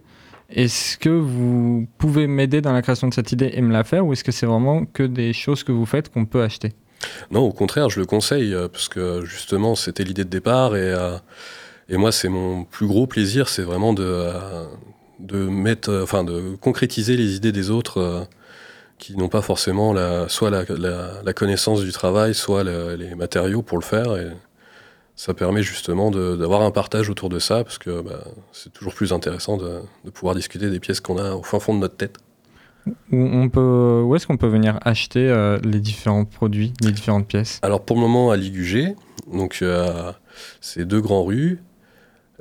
est-ce 0.51 0.97
que 0.97 1.09
vous 1.09 1.87
pouvez 1.97 2.27
m'aider 2.27 2.61
dans 2.61 2.73
la 2.73 2.81
création 2.81 3.07
de 3.07 3.13
cette 3.13 3.31
idée 3.31 3.51
et 3.53 3.61
me 3.61 3.71
la 3.71 3.83
faire, 3.83 4.05
ou 4.05 4.13
est-ce 4.13 4.23
que 4.23 4.31
c'est 4.31 4.45
vraiment 4.45 4.85
que 4.85 5.03
des 5.03 5.33
choses 5.33 5.63
que 5.63 5.71
vous 5.71 5.85
faites 5.85 6.09
qu'on 6.09 6.25
peut 6.25 6.41
acheter? 6.41 6.73
Non, 7.31 7.41
au 7.41 7.51
contraire, 7.51 7.89
je 7.89 7.99
le 7.99 8.05
conseille, 8.05 8.53
euh, 8.53 8.67
parce 8.67 8.89
que 8.89 9.23
justement, 9.23 9.75
c'était 9.75 10.03
l'idée 10.03 10.23
de 10.23 10.29
départ, 10.29 10.75
et, 10.75 10.93
euh, 10.93 11.17
et 11.87 11.97
moi, 11.97 12.11
c'est 12.11 12.29
mon 12.29 12.63
plus 12.65 12.87
gros 12.87 13.07
plaisir, 13.07 13.47
c'est 13.47 13.61
vraiment 13.61 13.93
de, 13.93 14.27
de 15.19 15.37
mettre, 15.47 16.01
enfin, 16.03 16.23
de 16.23 16.55
concrétiser 16.59 17.15
les 17.15 17.35
idées 17.35 17.51
des 17.51 17.69
autres 17.69 18.27
qui 18.97 19.15
n'ont 19.15 19.29
pas 19.29 19.41
forcément 19.41 19.93
la, 19.93 20.27
soit 20.27 20.49
la, 20.49 20.65
la, 21.23 21.33
connaissance 21.33 21.81
du 21.81 21.91
travail, 21.93 22.33
soit 22.33 22.63
les 22.63 23.15
matériaux 23.15 23.61
pour 23.61 23.77
le 23.77 23.83
faire. 23.83 24.13
Ça 25.19 25.33
permet 25.33 25.63
justement 25.63 26.11
d'avoir 26.11 26.61
un 26.61 26.71
partage 26.71 27.09
autour 27.09 27.27
de 27.27 27.39
ça, 27.39 27.65
parce 27.65 27.77
que 27.77 27.99
bah, 28.01 28.23
c'est 28.53 28.71
toujours 28.71 28.93
plus 28.93 29.11
intéressant 29.11 29.57
de, 29.57 29.81
de, 30.05 30.11
pouvoir 30.11 30.33
discuter 30.33 30.69
des 30.69 30.79
pièces 30.79 31.01
qu'on 31.01 31.17
a 31.17 31.33
au 31.33 31.43
fin 31.43 31.59
fond 31.59 31.73
de 31.73 31.79
notre 31.79 31.97
tête. 31.97 32.15
Où, 32.87 33.17
on 33.17 33.49
peut, 33.49 34.01
où 34.05 34.15
est-ce 34.15 34.25
qu'on 34.25 34.37
peut 34.37 34.47
venir 34.47 34.79
acheter 34.83 35.27
euh, 35.27 35.59
les 35.61 35.81
différents 35.81 36.23
produits, 36.23 36.71
les 36.81 36.93
différentes 36.93 37.27
pièces? 37.27 37.59
Alors 37.63 37.83
pour 37.83 37.97
le 37.97 38.01
moment 38.01 38.31
à 38.31 38.37
Ligugé, 38.37 38.95
donc 39.29 39.59
euh, 39.61 40.13
c'est 40.61 40.85
deux 40.85 41.01
grands 41.01 41.25
rues, 41.25 41.59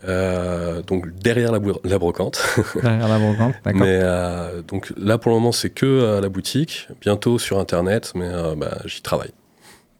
euh, 0.05 0.81
donc 0.83 1.12
derrière 1.19 1.51
la, 1.51 1.59
brocante. 1.59 2.41
Derrière 2.81 3.09
la 3.09 3.19
brocante, 3.19 3.55
d'accord. 3.64 3.81
Mais 3.81 3.99
euh, 4.01 4.62
donc 4.62 4.93
là 4.97 5.19
pour 5.19 5.33
le 5.33 5.38
moment 5.38 5.51
c'est 5.51 5.71
que 5.71 6.19
à 6.19 6.21
la 6.21 6.29
boutique, 6.29 6.87
bientôt 7.01 7.41
sur 7.41 7.59
internet, 7.59 8.12
mais 8.14 8.29
euh, 8.29 8.55
bah, 8.55 8.79
j'y 8.85 9.03
travaille. 9.03 9.33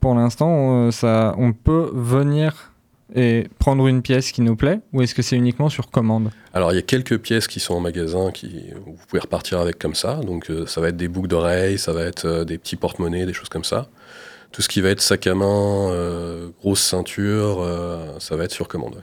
Pour 0.01 0.15
l'instant, 0.15 0.49
on, 0.49 0.91
ça, 0.91 1.35
on 1.39 1.53
peut 1.53 1.91
venir 1.93 2.73
et 3.15 3.49
prendre 3.59 3.87
une 3.89 4.03
pièce 4.03 4.33
qui 4.33 4.43
nous 4.43 4.55
plaît, 4.55 4.81
ou 4.93 5.01
est-ce 5.01 5.15
que 5.15 5.23
c'est 5.23 5.37
uniquement 5.37 5.71
sur 5.71 5.91
commande? 5.91 6.31
Alors 6.53 6.73
il 6.73 6.77
y 6.77 6.79
a 6.79 6.83
quelques 6.83 7.19
pièces 7.19 7.47
qui 7.47 7.59
sont 7.59 7.75
en 7.75 7.81
magasin 7.81 8.31
qui 8.33 8.67
vous 8.85 8.97
pouvez 9.09 9.21
repartir 9.21 9.61
avec 9.61 9.79
comme 9.79 9.95
ça. 9.95 10.17
Donc 10.17 10.53
ça 10.67 10.81
va 10.83 10.89
être 10.89 10.97
des 10.97 11.09
boucles 11.09 11.29
d'oreilles, 11.29 11.79
ça 11.79 11.93
va 11.93 12.03
être 12.03 12.45
des 12.45 12.59
petits 12.59 12.77
porte-monnaies, 12.77 13.25
des 13.25 13.33
choses 13.33 13.49
comme 13.49 13.65
ça. 13.65 13.89
Tout 14.53 14.61
ce 14.61 14.69
qui 14.69 14.83
va 14.83 14.91
être 14.91 15.01
sac 15.01 15.27
à 15.27 15.35
main, 15.35 15.91
grosse 16.61 16.83
ceinture, 16.83 17.67
ça 18.19 18.37
va 18.37 18.45
être 18.45 18.53
sur 18.53 18.69
commande. 18.69 19.03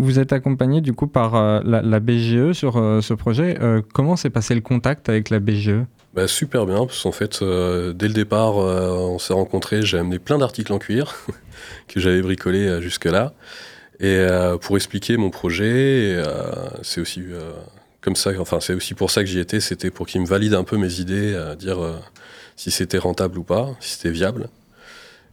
Vous 0.00 0.18
êtes 0.18 0.32
accompagné 0.32 0.80
du 0.80 0.94
coup 0.94 1.06
par 1.06 1.34
euh, 1.34 1.60
la, 1.62 2.00
BGE 2.00 2.52
sur 2.52 2.78
euh, 2.78 3.02
ce 3.02 3.12
projet. 3.12 3.58
Euh, 3.60 3.82
comment 3.92 4.16
s'est 4.16 4.30
passé 4.30 4.54
le 4.54 4.62
contact 4.62 5.10
avec 5.10 5.28
la 5.28 5.40
BGE 5.40 5.84
bah, 6.14 6.28
Super 6.28 6.66
bien, 6.66 6.86
parce 6.86 7.02
qu'en 7.02 7.12
fait, 7.12 7.42
dès 7.42 8.08
le 8.08 8.14
départ, 8.14 8.56
on 8.56 9.18
s'est 9.18 9.32
rencontrés, 9.32 9.82
j'ai 9.82 9.98
amené 9.98 10.18
plein 10.18 10.38
d'articles 10.38 10.72
en 10.72 10.78
cuir 10.78 11.14
que 11.88 12.00
j'avais 12.00 12.22
bricolés 12.22 12.80
jusque-là. 12.80 13.32
Et 14.00 14.24
pour 14.62 14.76
expliquer 14.76 15.16
mon 15.16 15.30
projet, 15.30 16.22
c'est 16.82 17.00
aussi 17.00 17.22
comme 18.00 18.16
ça, 18.16 18.30
enfin 18.38 18.60
c'est 18.60 18.72
aussi 18.72 18.94
pour 18.94 19.10
ça 19.10 19.22
que 19.22 19.28
j'y 19.28 19.38
étais, 19.38 19.60
c'était 19.60 19.90
pour 19.90 20.06
qu'ils 20.06 20.22
me 20.22 20.26
valident 20.26 20.54
un 20.54 20.64
peu 20.64 20.78
mes 20.78 21.00
idées, 21.00 21.34
à 21.34 21.54
dire 21.54 21.78
si 22.56 22.70
c'était 22.70 22.98
rentable 22.98 23.38
ou 23.38 23.44
pas, 23.44 23.76
si 23.80 23.96
c'était 23.96 24.10
viable. 24.10 24.48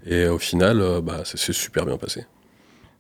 Et 0.06 0.28
au 0.28 0.38
final, 0.38 1.02
bah, 1.02 1.24
ça 1.26 1.38
s'est 1.38 1.54
super 1.54 1.86
bien 1.86 1.98
passé. 1.98 2.26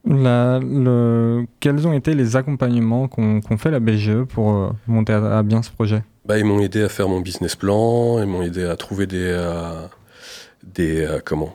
Quels 0.08 1.88
ont 1.88 1.94
été 1.94 2.14
les 2.14 2.36
accompagnements 2.36 3.08
qu'ont 3.08 3.58
fait 3.58 3.72
la 3.72 3.80
BGE 3.80 4.24
pour 4.24 4.52
euh, 4.52 4.70
monter 4.88 5.14
à, 5.14 5.44
bien 5.44 5.62
ce 5.62 5.72
projet? 5.72 6.04
Bah, 6.26 6.38
Ils 6.38 6.46
m'ont 6.46 6.62
aidé 6.62 6.84
à 6.84 6.90
faire 6.90 7.10
mon 7.10 7.20
business 7.20 7.56
plan, 7.56 8.20
ils 8.20 8.26
m'ont 8.26 8.42
aidé 8.42 8.64
à 8.64 8.76
trouver 8.78 9.06
des, 9.06 9.18
euh, 9.22 9.88
des, 10.64 11.06
euh, 11.06 11.20
comment? 11.24 11.54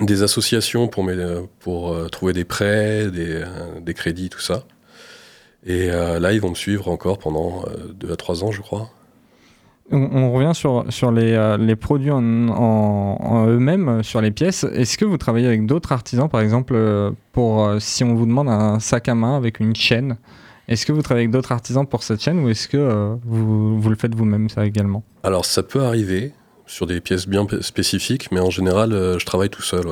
Des 0.00 0.22
associations 0.22 0.86
pour, 0.86 1.10
pour 1.58 2.10
trouver 2.10 2.32
des 2.32 2.44
prêts, 2.44 3.10
des, 3.10 3.42
des, 3.80 3.94
crédits, 3.94 4.28
tout 4.28 4.40
ça. 4.40 4.62
Et 5.66 5.88
là, 5.88 6.32
ils 6.32 6.40
vont 6.40 6.50
me 6.50 6.54
suivre 6.54 6.86
encore 6.86 7.18
pendant 7.18 7.64
2 7.94 8.12
à 8.12 8.14
3 8.14 8.44
ans, 8.44 8.52
je 8.52 8.60
crois. 8.60 8.88
On, 9.92 10.32
revient 10.32 10.52
sur, 10.54 10.84
euh, 11.02 11.56
les 11.56 11.76
produits 11.76 12.12
en, 12.12 13.46
eux-mêmes, 13.48 14.02
sur 14.04 14.20
les 14.20 14.30
pièces. 14.30 14.64
Est-ce 14.64 14.96
que 14.96 15.04
vous 15.04 15.18
travaillez 15.18 15.48
avec 15.48 15.66
d'autres 15.66 15.90
artisans, 15.90 16.28
par 16.28 16.40
exemple, 16.40 16.74
euh, 16.76 17.10
pour 17.32 17.64
euh, 17.64 17.78
si 17.80 18.04
on 18.04 18.14
vous 18.14 18.26
demande 18.26 18.48
un 18.48 18.78
sac 18.78 19.08
à 19.08 19.14
main 19.16 19.36
avec 19.36 19.58
une 19.58 19.74
chaîne 19.74 20.16
Est-ce 20.68 20.86
que 20.86 20.92
vous 20.92 21.02
travaillez 21.02 21.24
avec 21.24 21.32
d'autres 21.32 21.50
artisans 21.50 21.86
pour 21.86 22.04
cette 22.04 22.22
chaîne 22.22 22.38
ou 22.38 22.48
est-ce 22.48 22.68
que 22.68 23.16
vous, 23.24 23.80
vous, 23.80 23.88
le 23.90 23.96
faites 23.96 24.14
vous-même, 24.14 24.48
ça 24.48 24.64
également? 24.64 25.02
Alors, 25.24 25.44
ça 25.44 25.64
peut 25.64 25.82
arriver 25.82 26.32
sur 26.66 26.86
des 26.86 27.00
pièces 27.00 27.26
bien 27.26 27.44
spécifiques, 27.60 28.30
mais 28.30 28.38
en 28.38 28.50
général, 28.50 28.92
je 28.92 29.26
travaille 29.26 29.50
tout 29.50 29.62
seul. 29.62 29.82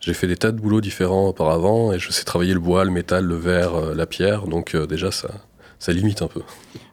J'ai 0.00 0.12
fait 0.12 0.26
des 0.26 0.36
tas 0.36 0.52
de 0.52 0.60
boulots 0.60 0.82
différents 0.82 1.28
auparavant 1.28 1.94
et 1.94 1.98
je 1.98 2.10
sais 2.10 2.24
travailler 2.24 2.52
le 2.52 2.60
bois, 2.60 2.84
le 2.84 2.90
métal, 2.90 3.24
le 3.24 3.36
verre, 3.36 3.94
la 3.94 4.04
pierre, 4.04 4.46
donc 4.46 4.76
déjà, 4.76 5.10
ça, 5.10 5.30
ça 5.80 5.92
limite 5.92 6.22
un 6.22 6.28
peu. 6.28 6.42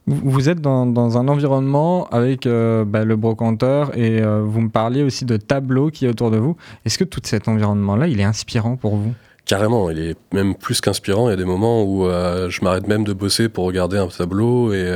Vous 0.08 0.50
êtes 0.50 0.62
dans, 0.62 0.86
dans 0.86 1.18
un 1.18 1.28
environnement 1.28 2.08
avec 2.08 2.48
euh, 2.48 2.86
bah, 2.86 3.04
le 3.04 3.18
brocanteur 3.18 3.96
et 3.98 4.22
euh, 4.22 4.42
vous 4.42 4.62
me 4.62 4.70
parliez 4.70 5.04
aussi 5.04 5.26
de 5.26 5.36
tableaux 5.36 5.92
qui 5.92 6.06
est 6.06 6.10
autour 6.10 6.32
de 6.32 6.38
vous. 6.38 6.56
Est-ce 6.86 6.98
que 6.98 7.04
tout 7.04 7.20
cet 7.24 7.50
environnement-là, 7.50 8.08
il 8.08 8.22
est 8.22 8.24
inspirant 8.24 8.78
pour 8.78 8.96
vous? 8.96 9.14
Carrément, 9.46 9.90
il 9.90 10.00
est 10.00 10.18
même 10.34 10.56
plus 10.56 10.80
qu'inspirant. 10.80 11.28
Il 11.28 11.32
y 11.32 11.34
a 11.34 11.38
des 11.38 11.46
moments 11.46 11.84
où 11.84 12.08
euh, 12.08 12.50
je 12.50 12.64
m'arrête 12.64 12.88
même 12.88 13.04
de 13.04 13.12
bosser 13.12 13.50
pour 13.50 13.66
regarder 13.66 13.98
un 13.98 14.08
tableau 14.08 14.74
et 14.74 14.90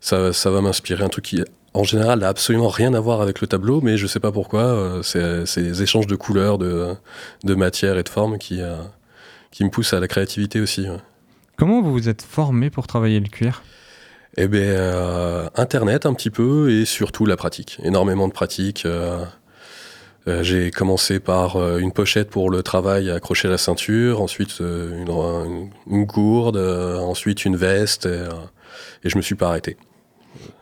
ça, 0.00 0.32
ça, 0.32 0.50
va 0.50 0.62
m'inspirer 0.62 1.04
un 1.04 1.08
truc 1.08 1.26
qui, 1.26 1.44
en 1.74 1.84
général, 1.84 2.20
n'a 2.20 2.28
absolument 2.28 2.68
rien 2.68 2.94
à 2.94 3.00
voir 3.00 3.20
avec 3.20 3.42
le 3.42 3.46
tableau, 3.46 3.82
mais 3.82 3.98
je 3.98 4.04
ne 4.04 4.08
sais 4.08 4.20
pas 4.20 4.32
pourquoi. 4.32 5.00
c'est 5.02 5.44
les 5.58 5.82
échanges 5.82 6.06
de 6.06 6.16
couleurs, 6.16 6.56
de, 6.56 6.94
de 7.44 7.54
matière 7.54 7.98
et 7.98 8.02
de 8.02 8.08
formes 8.08 8.38
qui, 8.38 8.60
qui 9.50 9.64
me 9.64 9.68
poussent 9.68 9.92
à 9.92 10.00
la 10.00 10.08
créativité 10.08 10.60
aussi. 10.60 10.86
Comment 11.60 11.82
vous 11.82 11.92
vous 11.92 12.08
êtes 12.08 12.22
formé 12.22 12.70
pour 12.70 12.86
travailler 12.86 13.20
le 13.20 13.28
cuir? 13.28 13.62
Eh 14.38 14.48
bien, 14.48 14.62
euh, 14.62 15.50
Internet 15.56 16.06
un 16.06 16.14
petit 16.14 16.30
peu 16.30 16.70
et 16.70 16.86
surtout 16.86 17.26
la 17.26 17.36
pratique. 17.36 17.78
Énormément 17.84 18.28
de 18.28 18.32
pratique. 18.32 18.86
Euh, 18.86 19.26
euh, 20.26 20.42
j'ai 20.42 20.70
commencé 20.70 21.20
par 21.20 21.58
une 21.76 21.92
pochette 21.92 22.30
pour 22.30 22.48
le 22.48 22.62
travail 22.62 23.10
accrocher 23.10 23.48
à 23.48 23.50
la 23.50 23.58
ceinture, 23.58 24.22
ensuite 24.22 24.60
une, 24.60 25.68
gourde, 26.06 26.56
ensuite 26.56 27.44
une 27.44 27.56
veste, 27.56 28.06
et, 28.06 28.24
et 29.04 29.10
je 29.10 29.18
me 29.18 29.22
suis 29.22 29.34
pas 29.34 29.48
arrêté. 29.48 29.76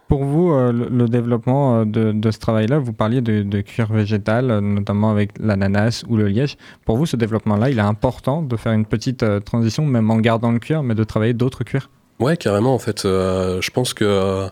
Pour 0.09 0.25
vous, 0.25 0.53
euh, 0.53 0.73
le, 0.73 1.07
développement 1.07 1.81
euh, 1.81 1.85
de, 1.85 2.31
ce 2.31 2.39
travail-là, 2.39 2.79
vous 2.79 2.95
parliez 2.95 3.21
de, 3.21 3.61
cuir 3.61 3.93
végétal, 3.93 4.51
euh, 4.51 4.61
notamment 4.63 5.11
avec 5.11 5.33
l'ananas 5.39 6.03
ou 6.09 6.17
le 6.17 6.29
liège. 6.29 6.57
Pour 6.87 6.97
vous, 6.97 7.05
ce 7.05 7.17
développement-là, 7.17 7.69
il 7.69 7.79
est 7.79 7.83
important 7.83 8.41
de 8.41 8.57
faire 8.57 8.73
une 8.73 8.87
petite 8.87 9.25
transition, 9.45 9.85
même 9.85 10.11
en 10.11 10.17
gardant 10.17 10.51
le 10.51 10.61
cuir, 10.61 10.83
mais 10.83 10.95
de 10.95 11.05
travailler 11.05 11.35
d'autres 11.35 11.63
cuirs? 11.63 11.91
Ouais, 12.21 12.39
carrément. 12.39 12.75
En 12.75 12.79
fait, 12.79 13.03
je 13.05 13.71
pense 13.71 13.93
que 13.93 14.49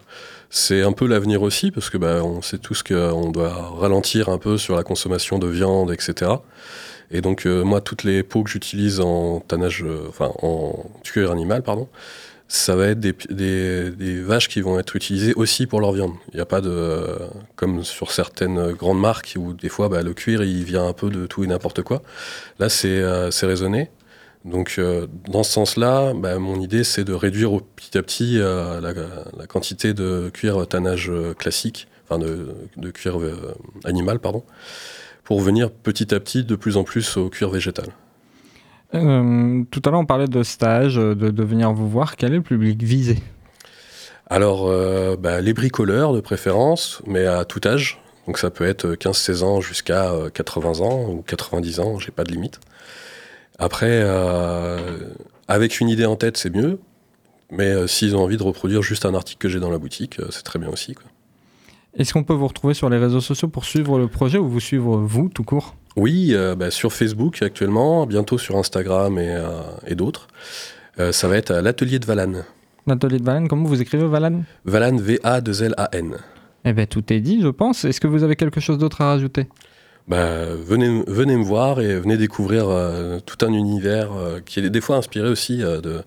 c'est 0.50 0.82
un 0.82 0.92
peu 0.92 1.06
l'avenir 1.06 1.40
aussi, 1.40 1.70
parce 1.70 1.88
que 1.88 1.96
bah, 1.96 2.22
on 2.22 2.42
sait 2.42 2.58
tous 2.58 2.82
qu'on 2.82 3.30
doit 3.30 3.72
ralentir 3.80 4.28
un 4.28 4.38
peu 4.38 4.58
sur 4.58 4.76
la 4.76 4.82
consommation 4.82 5.38
de 5.38 5.46
viande, 5.46 5.90
etc. 5.90 6.32
Et 7.10 7.22
donc, 7.22 7.46
moi, 7.46 7.80
toutes 7.80 8.04
les 8.04 8.22
peaux 8.22 8.42
que 8.42 8.50
j'utilise 8.50 9.00
en 9.00 9.40
tannage, 9.40 9.84
enfin, 10.08 10.30
en 10.42 10.84
cuir 11.02 11.32
animal, 11.32 11.62
pardon, 11.62 11.88
ça 12.48 12.76
va 12.76 12.88
être 12.88 13.00
des, 13.00 13.90
des, 13.90 14.20
vaches 14.20 14.48
qui 14.48 14.60
vont 14.60 14.78
être 14.78 14.94
utilisées 14.94 15.34
aussi 15.34 15.66
pour 15.66 15.80
leur 15.80 15.92
viande. 15.92 16.12
Il 16.32 16.36
n'y 16.36 16.40
a 16.40 16.46
pas 16.46 16.60
de. 16.60 17.04
Comme 17.56 17.82
sur 17.82 18.12
certaines 18.12 18.72
grandes 18.72 19.00
marques 19.00 19.34
où 19.36 19.52
des 19.52 19.68
fois 19.68 19.88
bah, 19.88 20.02
le 20.02 20.14
cuir 20.14 20.44
il 20.44 20.62
vient 20.64 20.86
un 20.86 20.92
peu 20.92 21.10
de 21.10 21.26
tout 21.26 21.42
et 21.42 21.46
n'importe 21.48 21.82
quoi. 21.82 22.02
Là, 22.58 22.68
c'est 22.68 23.00
euh, 23.00 23.30
raisonné. 23.42 23.90
Donc, 24.44 24.76
euh, 24.78 25.08
dans 25.28 25.42
ce 25.42 25.52
sens-là, 25.52 26.14
bah, 26.14 26.38
mon 26.38 26.60
idée 26.60 26.84
c'est 26.84 27.02
de 27.02 27.12
réduire 27.12 27.50
petit 27.74 27.98
à 27.98 28.02
petit 28.02 28.38
euh, 28.38 28.80
la, 28.80 29.46
quantité 29.48 29.92
de 29.92 30.30
cuir 30.32 30.68
tannage 30.68 31.10
classique, 31.36 31.88
enfin 32.04 32.20
de, 32.20 32.54
de 32.76 32.90
cuir 32.92 33.18
animal, 33.84 34.20
pardon, 34.20 34.44
pour 35.24 35.40
venir 35.40 35.72
petit 35.72 36.14
à 36.14 36.20
petit 36.20 36.44
de 36.44 36.54
plus 36.54 36.76
en 36.76 36.84
plus 36.84 37.16
au 37.16 37.28
cuir 37.28 37.50
végétal. 37.50 37.86
Euh, 38.96 39.62
tout 39.70 39.82
à 39.84 39.90
l'heure, 39.90 40.00
on 40.00 40.06
parlait 40.06 40.26
de 40.26 40.42
stage, 40.42 40.98
euh, 40.98 41.14
de, 41.14 41.42
venir 41.42 41.72
vous 41.72 41.88
voir. 41.88 42.16
Quel 42.16 42.32
est 42.32 42.36
le 42.36 42.42
public 42.42 42.82
visé? 42.82 43.18
Alors, 44.28 44.66
euh, 44.66 45.16
bah, 45.16 45.40
les 45.40 45.52
bricoleurs 45.52 46.12
de 46.12 46.20
préférence, 46.20 47.02
mais 47.06 47.26
à 47.26 47.44
tout 47.44 47.60
âge. 47.64 48.00
Donc 48.26 48.38
ça 48.38 48.50
peut 48.50 48.66
être 48.66 48.94
15-16 48.94 49.44
ans 49.44 49.60
jusqu'à 49.60 50.12
80 50.34 50.80
ans 50.80 51.08
ou 51.10 51.22
90 51.22 51.78
ans, 51.78 51.98
j'ai 52.00 52.10
pas 52.10 52.24
de 52.24 52.32
limite. 52.32 52.58
Après, 53.60 54.04
avec 55.46 55.78
une 55.78 55.88
idée 55.88 56.06
en 56.06 56.16
tête, 56.16 56.36
c'est 56.36 56.50
mieux. 56.50 56.80
Mais 57.52 57.86
s'ils 57.86 58.16
ont 58.16 58.24
envie 58.24 58.36
de 58.36 58.42
reproduire 58.42 58.82
juste 58.82 59.06
un 59.06 59.14
article 59.14 59.38
que 59.38 59.48
j'ai 59.48 59.60
dans 59.60 59.70
la 59.70 59.78
boutique, 59.78 60.20
c'est 60.30 60.42
très 60.42 60.58
bien 60.58 60.70
aussi. 60.70 60.96
Est-ce 61.98 62.12
qu'on 62.12 62.24
peut 62.24 62.34
vous 62.34 62.46
retrouver 62.46 62.74
sur 62.74 62.90
les 62.90 62.98
réseaux 62.98 63.22
sociaux 63.22 63.48
pour 63.48 63.64
suivre 63.64 63.98
le 63.98 64.06
projet 64.06 64.36
ou 64.36 64.46
vous 64.46 64.60
suivre 64.60 64.98
vous 64.98 65.30
tout 65.30 65.44
court? 65.44 65.74
Oui, 65.96 66.32
euh, 66.34 66.54
bah, 66.54 66.70
sur 66.70 66.92
Facebook 66.92 67.40
actuellement, 67.40 68.04
bientôt 68.04 68.36
sur 68.36 68.56
Instagram 68.58 69.18
et, 69.18 69.30
euh, 69.30 69.48
et 69.86 69.94
d'autres. 69.94 70.28
Euh, 70.98 71.10
ça 71.12 71.26
va 71.26 71.38
être 71.38 71.50
à 71.50 71.62
l'atelier 71.62 71.98
de 71.98 72.04
Valane. 72.04 72.44
L'atelier 72.86 73.18
de 73.18 73.24
Valane, 73.24 73.48
comment 73.48 73.64
vous 73.64 73.80
écrivez 73.80 74.06
Valane 74.06 74.44
Valane, 74.66 75.00
V-A-2-L-A-N. 75.00 76.16
Eh 76.66 76.72
bien, 76.74 76.84
tout 76.84 77.10
est 77.14 77.20
dit, 77.20 77.40
je 77.40 77.48
pense. 77.48 77.86
Est-ce 77.86 78.00
que 78.00 78.06
vous 78.06 78.22
avez 78.22 78.36
quelque 78.36 78.60
chose 78.60 78.76
d'autre 78.76 79.00
à 79.00 79.06
rajouter? 79.06 79.46
Bah, 80.06 80.44
venez, 80.54 81.02
venez 81.06 81.36
me 81.36 81.44
voir 81.44 81.80
et 81.80 81.98
venez 81.98 82.18
découvrir 82.18 82.66
tout 83.24 83.44
un 83.44 83.52
univers 83.52 84.10
qui 84.44 84.60
est 84.60 84.70
des 84.70 84.80
fois 84.80 84.96
inspiré 84.96 85.28
aussi 85.28 85.58
de, 85.58 86.02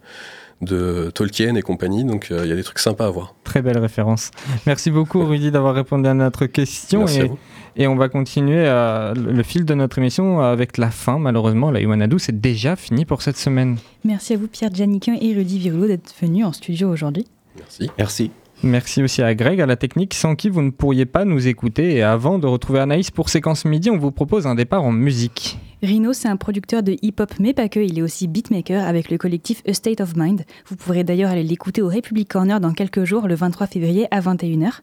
de 0.61 1.11
Tolkien 1.13 1.55
et 1.55 1.61
compagnie. 1.61 2.03
Donc 2.03 2.27
il 2.29 2.47
y 2.47 2.51
a 2.51 2.55
des 2.55 2.63
trucs 2.63 2.79
sympas 2.79 3.07
à 3.07 3.09
voir. 3.09 3.35
Très 3.43 3.61
belle 3.61 3.77
référence. 3.77 4.31
Merci 4.65 4.91
beaucoup 4.91 5.23
Rudy 5.23 5.51
d'avoir 5.51 5.75
répondu 5.75 6.07
à 6.07 6.13
notre 6.13 6.45
question. 6.45 6.99
Merci 6.99 7.21
à 7.21 7.23
et, 7.25 7.27
vous. 7.27 7.37
et 7.75 7.87
on 7.87 7.95
va 7.95 8.09
continuer 8.09 8.65
euh, 8.67 9.13
le 9.13 9.43
fil 9.43 9.65
de 9.65 9.73
notre 9.73 9.97
émission 9.99 10.41
avec 10.41 10.77
la 10.77 10.91
fin. 10.91 11.19
Malheureusement, 11.19 11.71
la 11.71 11.81
Iwanadu, 11.81 12.19
c'est 12.19 12.39
déjà 12.39 12.75
fini 12.75 13.05
pour 13.05 13.21
cette 13.21 13.37
semaine. 13.37 13.77
Merci 14.03 14.33
à 14.33 14.37
vous 14.37 14.47
Pierre 14.47 14.73
Janiquin 14.73 15.17
et 15.19 15.33
Rudy 15.33 15.59
Virulot 15.59 15.87
d'être 15.87 16.13
venus 16.21 16.45
en 16.45 16.53
studio 16.53 16.89
aujourd'hui. 16.89 17.25
Merci. 17.57 17.89
Merci. 17.97 18.31
Merci 18.63 19.01
aussi 19.01 19.21
à 19.21 19.33
Greg, 19.35 19.61
à 19.61 19.65
la 19.65 19.77
technique, 19.77 20.13
sans 20.13 20.35
qui 20.35 20.49
vous 20.49 20.61
ne 20.61 20.71
pourriez 20.71 21.05
pas 21.05 21.23
nous 21.23 21.47
écouter. 21.47 21.95
Et 21.95 22.03
avant 22.03 22.39
de 22.39 22.47
retrouver 22.47 22.79
Anaïs 22.79 23.09
pour 23.09 23.29
Séquence 23.29 23.65
Midi, 23.65 23.89
on 23.89 23.97
vous 23.97 24.11
propose 24.11 24.47
un 24.47 24.55
départ 24.55 24.83
en 24.83 24.91
musique. 24.91 25.57
Rino, 25.81 26.11
c'est 26.11 26.27
un 26.27 26.35
producteur 26.35 26.83
de 26.83 26.97
hip-hop, 27.01 27.31
mais 27.39 27.53
pas 27.53 27.69
que, 27.69 27.79
il 27.79 27.97
est 27.97 28.01
aussi 28.01 28.27
beatmaker 28.27 28.85
avec 28.85 29.09
le 29.09 29.17
collectif 29.17 29.61
A 29.65 29.73
State 29.73 30.01
of 30.01 30.17
Mind. 30.17 30.43
Vous 30.67 30.75
pourrez 30.75 31.05
d'ailleurs 31.05 31.31
aller 31.31 31.43
l'écouter 31.43 31.81
au 31.81 31.87
Republic 31.87 32.27
Corner 32.27 32.59
dans 32.59 32.73
quelques 32.73 33.05
jours, 33.05 33.29
le 33.29 33.35
23 33.35 33.67
février 33.67 34.05
à 34.11 34.19
21h. 34.19 34.79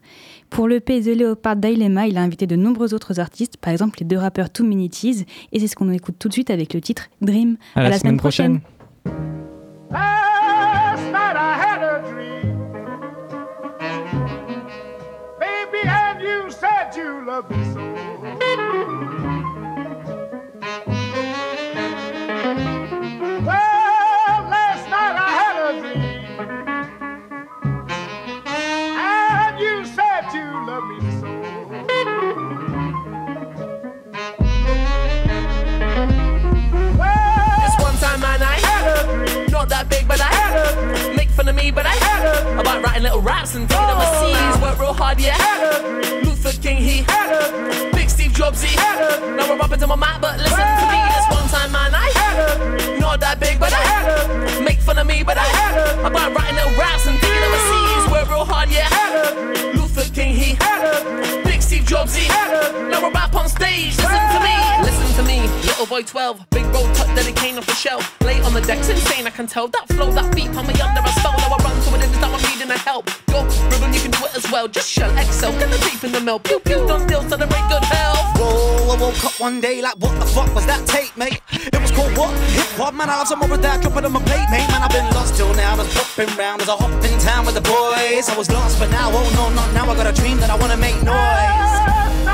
Pour 0.49 0.67
le 0.67 0.79
P 0.79 1.01
The 1.01 1.15
Leopard 1.15 1.57
Dilemma, 1.57 2.07
il 2.07 2.17
a 2.17 2.21
invité 2.21 2.47
de 2.47 2.55
nombreux 2.55 2.95
autres 2.95 3.19
artistes, 3.19 3.57
par 3.57 3.71
exemple 3.71 3.99
les 3.99 4.07
deux 4.07 4.17
rappeurs 4.17 4.49
Too 4.49 4.65
Many 4.65 4.89
Teas, 4.89 5.23
et 5.51 5.59
c'est 5.59 5.67
ce 5.67 5.75
qu'on 5.75 5.91
écoute 5.91 6.15
tout 6.17 6.29
de 6.29 6.33
suite 6.33 6.49
avec 6.49 6.73
le 6.73 6.81
titre 6.81 7.09
Dream. 7.21 7.57
À, 7.75 7.89
la, 7.89 7.99
semaine, 7.99 8.17
prochaine. 8.17 8.61
Last 9.91 10.26
said 17.43 17.66
boy 65.97 66.03
12, 66.03 66.49
big 66.51 66.65
road 66.65 66.93
tuck 66.93 67.07
dedicating 67.15 67.57
off 67.57 67.65
the 67.65 67.73
shelf. 67.73 68.21
Lay 68.21 68.39
on 68.41 68.53
the 68.53 68.61
deck's 68.61 68.87
insane, 68.87 69.25
I 69.25 69.31
can 69.31 69.47
tell. 69.47 69.67
That 69.67 69.87
flow, 69.87 70.11
that 70.11 70.29
beat, 70.35 70.49
me 70.49 70.73
under 70.77 71.01
a 71.01 71.11
spell. 71.17 71.33
Now 71.41 71.49
I 71.49 71.57
run 71.57 71.73
to 71.73 71.89
it, 71.97 72.05
and 72.05 72.25
I'm 72.25 72.41
needing 72.53 72.69
a 72.69 72.77
help. 72.77 73.09
Go, 73.33 73.41
Ruben, 73.71 73.91
you 73.93 74.01
can 74.01 74.11
do 74.11 74.21
it 74.25 74.35
as 74.37 74.45
well. 74.51 74.67
Just 74.67 74.91
shell 74.91 75.09
Excel, 75.17 75.51
get 75.53 75.71
the 75.71 75.79
deep 75.89 76.03
in 76.03 76.11
the 76.11 76.21
milk. 76.21 76.43
Pew 76.43 76.59
pew, 76.59 76.85
don't 76.85 77.07
deal, 77.07 77.23
celebrate 77.23 77.65
good 77.69 77.83
health. 77.85 78.37
Whoa, 78.37 78.93
I 78.93 79.01
woke 79.01 79.25
up 79.25 79.39
one 79.39 79.59
day 79.59 79.81
like, 79.81 79.97
what 79.97 80.13
the 80.19 80.27
fuck 80.27 80.53
was 80.53 80.67
that 80.67 80.85
tape, 80.85 81.17
mate? 81.17 81.41
It 81.51 81.81
was 81.81 81.89
called 81.89 82.15
what? 82.15 82.29
Hip 82.53 82.69
hop, 82.77 82.93
man. 82.93 83.09
I 83.09 83.17
love 83.17 83.27
some 83.27 83.39
more 83.39 83.51
of 83.51 83.61
that, 83.63 83.81
drop 83.81 83.97
it 83.97 84.05
on 84.05 84.11
my 84.11 84.21
plate, 84.21 84.47
mate. 84.51 84.69
Man, 84.69 84.83
I've 84.83 84.91
been 84.91 85.09
lost 85.17 85.35
till 85.35 85.51
now. 85.55 85.73
I 85.73 85.77
was 85.77 85.91
popping 85.95 86.29
round 86.37 86.61
as 86.61 86.69
I 86.69 86.75
hop 86.75 86.93
in 86.93 87.17
town 87.25 87.47
with 87.47 87.55
the 87.55 87.65
boys. 87.65 88.29
I 88.29 88.35
was 88.37 88.51
lost, 88.51 88.77
but 88.77 88.91
now, 88.91 89.09
oh 89.09 89.25
no, 89.33 89.49
not 89.49 89.73
now. 89.73 89.89
I 89.89 89.95
got 89.95 90.05
a 90.05 90.13
dream 90.13 90.37
that 90.45 90.51
I 90.51 90.57
wanna 90.61 90.77
make 90.77 91.01
noise. 91.01 92.26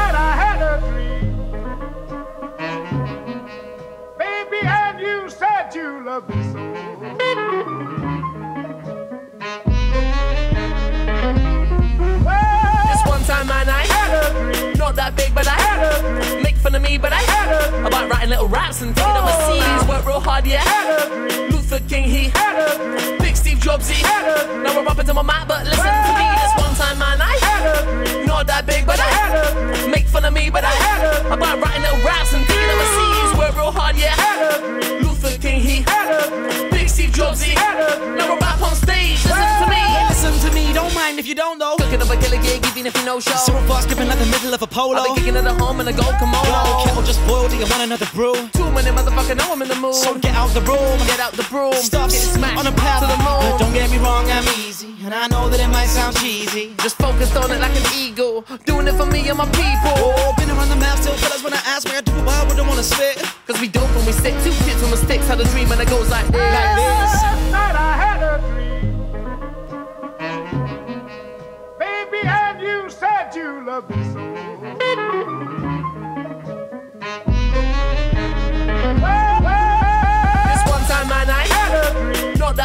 That 14.95 15.15
big, 15.15 15.33
but 15.33 15.47
I 15.47 15.51
Had 15.51 15.81
a 15.83 16.01
dream. 16.21 16.43
make 16.43 16.55
fun 16.57 16.75
of 16.75 16.81
me, 16.81 16.97
but 16.97 17.11
I 17.13 17.17
Had 17.17 17.51
a 17.51 17.69
dream. 17.71 17.85
about 17.85 18.09
writing 18.11 18.29
little 18.29 18.47
raps 18.47 18.81
and 18.81 18.95
taking 18.95 19.11
Oh, 19.11 19.23
overseas. 19.23 19.87
Work 19.89 20.05
real 20.05 20.19
hard, 20.19 20.45
yeah. 20.45 20.59
Had 20.59 21.01
a 21.01 21.09
dream. 21.09 21.49
Luther 21.51 21.79
King, 21.89 22.03
he 22.03 22.29
Had 22.29 22.55
a 22.59 22.77
dream. 22.77 23.17
big 23.19 23.35
Steve 23.35 23.57
Jobsy. 23.57 23.95
Had 24.05 24.27
a 24.27 24.45
dream. 24.45 24.63
Now 24.63 24.75
we're 24.79 24.87
up 24.87 24.99
into 24.99 25.13
my 25.13 25.23
mic, 25.23 25.47
but 25.47 25.65
listen 25.65 25.83
to 25.83 26.11
me. 26.19 26.25
This 26.41 26.53
one 26.63 26.75
time, 26.75 26.97
man, 26.99 27.21
I 27.21 27.35
Had 27.41 27.63
a 27.65 28.05
dream. 28.05 28.25
not 28.27 28.45
that 28.47 28.65
big, 28.67 28.85
but 28.85 28.99
I 28.99 29.03
Had 29.03 29.35
I 29.35 29.39
a 29.39 29.75
dream. 29.75 29.91
make 29.91 30.07
fun 30.07 30.25
of 30.25 30.33
me, 30.33 30.49
but 30.51 30.63
I 30.63 30.69
Had 30.85 30.99
a 31.03 31.21
dream. 31.21 31.33
about 31.33 31.59
writing 31.61 31.81
little 31.81 32.01
raps 32.05 32.33
and 32.33 32.45
taking 32.45 32.69
overseas. 32.69 33.37
Work 33.39 33.55
real 33.55 33.71
hard, 33.71 33.95
yeah. 33.97 34.15
Had 34.15 35.02
clumsy. 37.33 37.55
Number 38.15 38.37
five 38.39 38.59
pumps 38.59 38.82
if 41.23 41.29
you 41.29 41.35
don't 41.35 41.57
know. 41.57 41.75
Cooking 41.77 42.01
up 42.01 42.11
a 42.11 42.17
killer 42.19 42.41
gig, 42.43 42.59
even 42.67 42.85
if 42.85 42.95
you 42.97 43.05
know 43.05 43.19
show. 43.19 43.39
So 43.47 43.55
fast, 43.63 43.87
skipping 43.87 44.07
like 44.07 44.19
the 44.19 44.27
middle 44.27 44.53
of 44.53 44.61
a 44.61 44.67
polo. 44.67 44.99
I've 44.99 45.15
been 45.15 45.15
kicking 45.15 45.35
at 45.37 45.45
the 45.47 45.55
home 45.55 45.79
in 45.79 45.87
a 45.87 45.95
gold 45.95 46.15
kimono. 46.19 46.43
Blow, 46.43 46.83
kettle 46.83 47.03
just 47.03 47.23
boiled, 47.25 47.51
do 47.51 47.55
you 47.55 47.67
want 47.71 47.81
another 47.81 48.07
brew? 48.11 48.35
Too 48.51 48.67
many 48.75 48.91
motherfucker 48.91 49.37
know 49.39 49.55
I'm 49.55 49.61
in 49.61 49.69
the 49.69 49.79
mood. 49.79 49.95
So 49.95 50.19
get 50.19 50.35
out 50.35 50.51
the 50.51 50.61
room 50.67 50.99
Get 51.07 51.19
out 51.23 51.31
the 51.33 51.47
broom. 51.47 51.73
Stop 51.79 52.11
get 52.11 52.19
smacked 52.19 52.59
on 52.59 52.67
a 52.67 52.75
path 52.75 53.01
to 53.01 53.07
the 53.07 53.15
But 53.23 53.39
moon. 53.39 53.59
don't 53.59 53.73
get 53.73 53.89
me 53.89 53.97
wrong, 54.03 54.27
I'm 54.29 54.43
easy. 54.59 54.91
And 55.05 55.13
I 55.15 55.27
know 55.27 55.47
that 55.47 55.59
it 55.59 55.71
might 55.71 55.87
sound 55.87 56.17
cheesy. 56.19 56.75
Just 56.83 56.97
focused 56.97 57.35
on 57.37 57.51
it 57.51 57.59
like 57.59 57.75
an 57.75 57.87
eagle. 57.95 58.43
Doing 58.65 58.87
it 58.87 58.95
for 58.99 59.05
me 59.05 59.23
and 59.29 59.37
my 59.37 59.47
people. 59.55 59.95
Oh, 60.03 60.35
been 60.37 60.51
around 60.51 60.69
the 60.69 60.75
map, 60.75 60.99
still 60.99 61.15
fellas 61.15 61.43
when 61.43 61.53
I 61.53 61.63
ask 61.63 61.87
me, 61.87 61.95
I 61.95 62.01
do 62.01 62.11
it, 62.11 62.23
why 62.27 62.35
I 62.35 62.43
wouldn't 62.47 62.67
wanna 62.67 62.83
spit. 62.83 63.15
Cause 63.47 63.59
we 63.61 63.67
dope 63.69 63.87
when 63.95 64.05
we 64.05 64.11
stick. 64.11 64.35
Two 64.43 64.51
kids 64.67 64.83
on 64.83 64.91
the 64.91 64.97
sticks. 64.97 65.27
Had 65.27 65.39
a 65.39 65.47
dream 65.55 65.71
and 65.71 65.79
it 65.79 65.87
goes 65.87 66.09
like 66.09 66.27
this. 66.27 66.35
Like 66.35 66.75
this. 66.75 67.11
Last 67.23 67.51
night 67.51 67.75
I 67.79 67.91
had 67.95 68.19
a 68.23 68.39
dream. 68.43 68.72
Said 72.93 73.35
you 73.35 73.65
loved 73.65 73.89
me 73.89 74.03
so. 74.13 74.19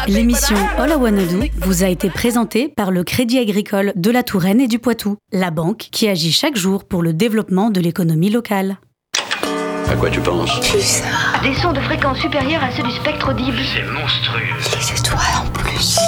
L'émission 0.07 0.55
All 0.77 0.89
I 0.89 0.95
Wanna 0.95 1.23
Do 1.25 1.39
vous 1.57 1.83
a 1.83 1.87
été 1.87 2.09
présentée 2.09 2.67
par 2.67 2.89
le 2.89 3.03
Crédit 3.03 3.37
Agricole 3.37 3.93
de 3.95 4.09
la 4.09 4.23
Touraine 4.23 4.59
et 4.59 4.67
du 4.67 4.79
Poitou, 4.79 5.17
la 5.31 5.51
banque 5.51 5.87
qui 5.91 6.07
agit 6.07 6.31
chaque 6.31 6.55
jour 6.55 6.85
pour 6.85 7.03
le 7.03 7.13
développement 7.13 7.69
de 7.69 7.79
l'économie 7.79 8.31
locale. 8.31 8.79
À 9.87 9.95
quoi 9.95 10.09
tu 10.09 10.19
penses 10.19 10.59
Des 11.43 11.53
sons 11.55 11.73
de 11.73 11.79
fréquence 11.81 12.19
supérieure 12.19 12.63
à 12.63 12.71
ceux 12.71 12.83
du 12.83 12.91
spectre 12.91 13.29
audible. 13.29 13.57
C'est 13.73 13.83
monstrueux. 13.83 14.41
Les 14.75 14.99
étoiles 14.99 15.45
en 15.45 15.49
plus. 15.51 15.99